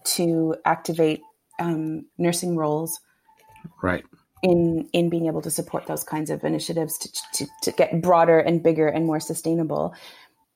[0.05, 1.23] to activate
[1.59, 3.01] um, nursing roles
[3.83, 4.05] right.
[4.43, 8.39] in in being able to support those kinds of initiatives to, to, to get broader
[8.39, 9.95] and bigger and more sustainable.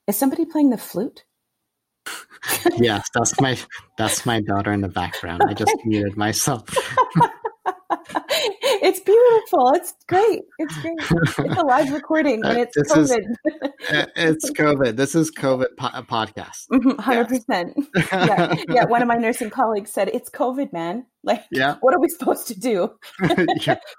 [0.07, 1.23] Is somebody playing the flute?
[2.77, 3.57] Yes that's my
[3.97, 5.43] that's my daughter in the background.
[5.45, 6.63] I just muted myself
[8.81, 9.71] it's beautiful.
[9.75, 10.41] It's great.
[10.57, 10.97] It's great.
[10.99, 13.19] It's a live recording and it's this COVID.
[13.19, 14.95] Is, it's COVID.
[14.95, 16.65] This is COVID po- podcast.
[16.69, 17.77] 100 mm-hmm, percent.
[18.11, 18.85] Yeah, yeah.
[18.85, 21.05] One of my nursing colleagues said, "It's COVID, man.
[21.23, 21.75] Like, yeah.
[21.81, 22.91] what are we supposed to do?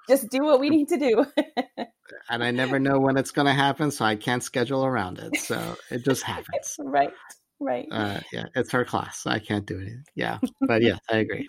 [0.08, 1.24] Just do what we need to do."
[2.28, 5.36] and I never know when it's going to happen, so I can't schedule around it.
[5.38, 6.76] So it just happens.
[6.78, 7.10] right.
[7.60, 7.86] Right.
[7.92, 9.22] Uh, yeah, it's her class.
[9.22, 9.92] So I can't do it.
[10.14, 11.46] Yeah, but yeah, I agree.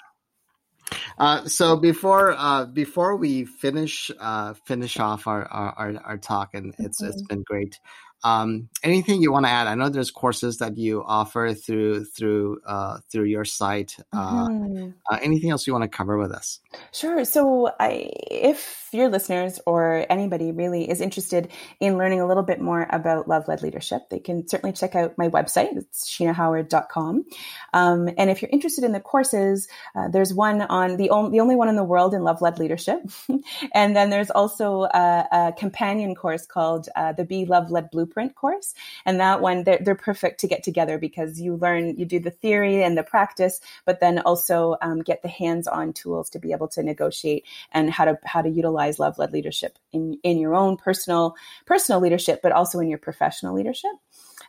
[1.17, 6.73] Uh, so before uh, before we finish uh, finish off our, our, our talk, and
[6.79, 7.79] it's it's been great.
[8.24, 9.67] Um, anything you want to add?
[9.67, 13.97] I know there's courses that you offer through through uh, through your site.
[14.13, 14.89] Uh, mm-hmm.
[15.09, 16.59] uh, anything else you want to cover with us?
[16.91, 17.26] Sure.
[17.26, 21.49] So, I, if your listeners or anybody really is interested
[21.80, 25.17] in learning a little bit more about love led leadership, they can certainly check out
[25.17, 25.76] my website.
[25.76, 27.26] It's sheenahoward.com.
[27.74, 31.39] Um, and if you're interested in the courses, uh, there's one on the only the
[31.41, 33.01] only one in the world in love led leadership,
[33.74, 38.11] and then there's also a, a companion course called uh, the Be Love Led Blueprint
[38.12, 38.74] blueprint course.
[39.05, 42.32] And that one, they're, they're perfect to get together because you learn, you do the
[42.32, 46.68] theory and the practice, but then also um, get the hands-on tools to be able
[46.70, 51.36] to negotiate and how to how to utilize love-led leadership in in your own personal
[51.66, 53.91] personal leadership, but also in your professional leadership.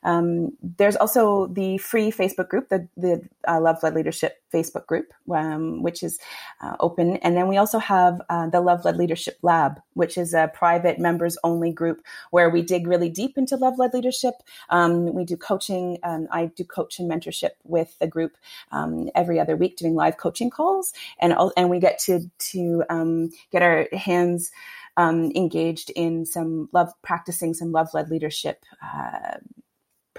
[0.04, 5.12] Um, there's also the free Facebook group, the, the uh, Love Led Leadership Facebook group,
[5.32, 6.18] um, which is
[6.60, 7.16] uh, open.
[7.18, 10.98] And then we also have uh, the Love Led Leadership Lab, which is a private
[10.98, 14.34] members only group where we dig really deep into love led leadership.
[14.70, 15.98] Um, we do coaching.
[16.02, 18.36] Um, I do coach and mentorship with the group
[18.72, 23.30] um, every other week, doing live coaching calls, and and we get to to um,
[23.50, 24.50] get our hands.
[24.98, 29.38] Um, engaged in some love, practicing some love led leadership uh,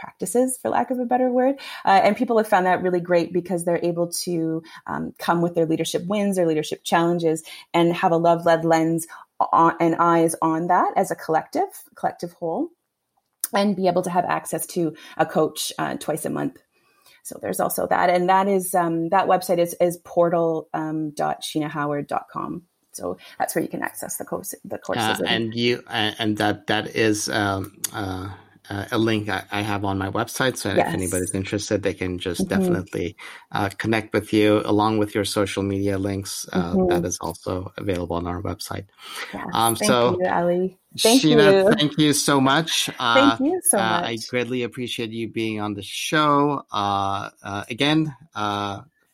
[0.03, 1.55] practices, for lack of a better word.
[1.85, 5.55] Uh, and people have found that really great because they're able to um, come with
[5.55, 7.41] their leadership wins, their leadership challenges,
[7.73, 9.07] and have a love led lens
[9.39, 12.67] on, and eyes on that as a collective, collective whole,
[13.53, 16.57] and be able to have access to a coach uh, twice a month.
[17.23, 22.17] So there's also that, and that is um, that website is is portal.sheenahoward.com.
[22.35, 25.21] Um, so that's where you can access the course the courses.
[25.21, 28.29] Uh, and you and that that is um, uh,
[28.73, 30.57] uh, a link I, I, have on my website.
[30.57, 30.87] So yes.
[30.87, 32.59] if anybody's interested, they can just mm-hmm.
[32.59, 33.15] definitely
[33.51, 36.47] uh, connect with you along with your social media links.
[36.51, 36.87] Uh, mm-hmm.
[36.87, 38.85] that is also available on our website.
[39.33, 39.45] Yes.
[39.53, 40.77] Um, thank so, you, Ali.
[40.97, 41.73] Thank Sheena, you.
[41.75, 42.85] thank you so much.
[42.97, 44.05] thank you so uh, much.
[44.05, 46.63] I greatly appreciate you being on the show.
[46.71, 48.15] Uh, uh, again,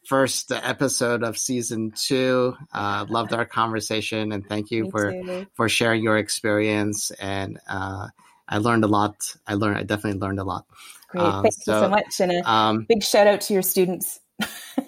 [0.09, 2.55] first episode of season two.
[2.73, 5.47] Uh, loved our conversation and thank you Me for too.
[5.53, 8.07] for sharing your experience and uh,
[8.49, 9.35] I learned a lot.
[9.47, 9.77] I learned.
[9.77, 10.65] I definitely learned a lot.
[11.09, 13.61] Great, um, thank so, you so much, and a um, big shout out to your
[13.61, 14.19] students.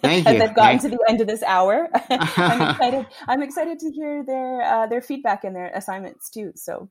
[0.01, 0.39] Thank you.
[0.39, 1.89] they've gotten thank to the end of this hour.
[2.09, 3.05] I'm excited.
[3.27, 6.51] I'm excited to hear their uh, their feedback and their assignments too.
[6.55, 6.89] So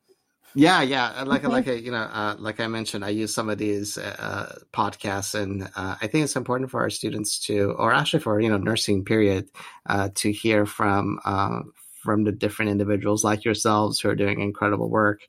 [0.55, 1.23] Yeah, yeah.
[1.23, 1.51] Like mm-hmm.
[1.51, 5.41] like a, you know, uh, like I mentioned, I use some of these uh, podcasts,
[5.41, 8.59] and uh, I think it's important for our students to, or actually for you know,
[8.59, 9.49] nursing period,
[9.87, 11.61] uh, to hear from uh,
[12.01, 15.21] from the different individuals like yourselves who are doing incredible work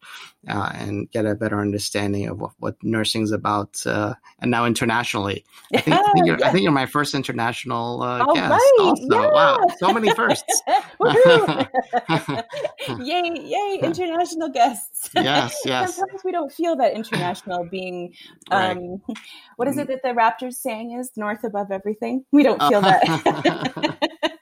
[0.48, 4.66] uh, and get a better understanding of what, what nursing is about uh, and now
[4.66, 5.44] internationally.
[5.74, 8.78] I think, I, think you're, I think you're my first international uh, guest right.
[8.80, 9.08] also.
[9.10, 9.32] Yeah.
[9.32, 10.62] wow so many firsts.
[13.00, 15.10] Yay yay international guests.
[15.14, 15.96] Yes yes.
[15.98, 18.14] Sometimes we don't feel that international being
[18.50, 19.18] um, right.
[19.58, 21.12] what is it that the raptors saying is?
[21.16, 22.26] North above everything?
[22.32, 24.38] We don't feel that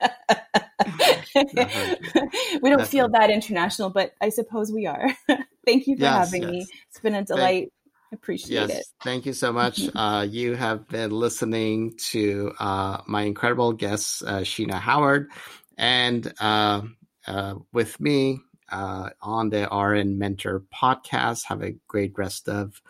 [2.61, 5.09] we don't feel that international, but I suppose we are.
[5.65, 6.51] Thank you for yes, having yes.
[6.51, 6.67] me.
[6.89, 7.61] It's been a delight.
[7.61, 7.73] Thank-
[8.11, 8.85] appreciate yes, it.
[9.03, 9.81] Thank you so much.
[9.95, 15.29] Uh, you have been listening to uh, my incredible guest, uh, Sheena Howard,
[15.77, 16.81] and uh,
[17.27, 18.39] uh, with me
[18.71, 21.43] uh, on the RN Mentor podcast.
[21.45, 22.81] Have a great rest of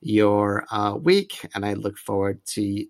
[0.00, 0.66] your
[1.00, 2.84] week, and I look forward to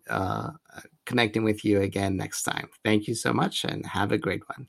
[1.04, 2.68] connecting with you again next time.
[2.82, 4.68] Thank you so much, and have a great one.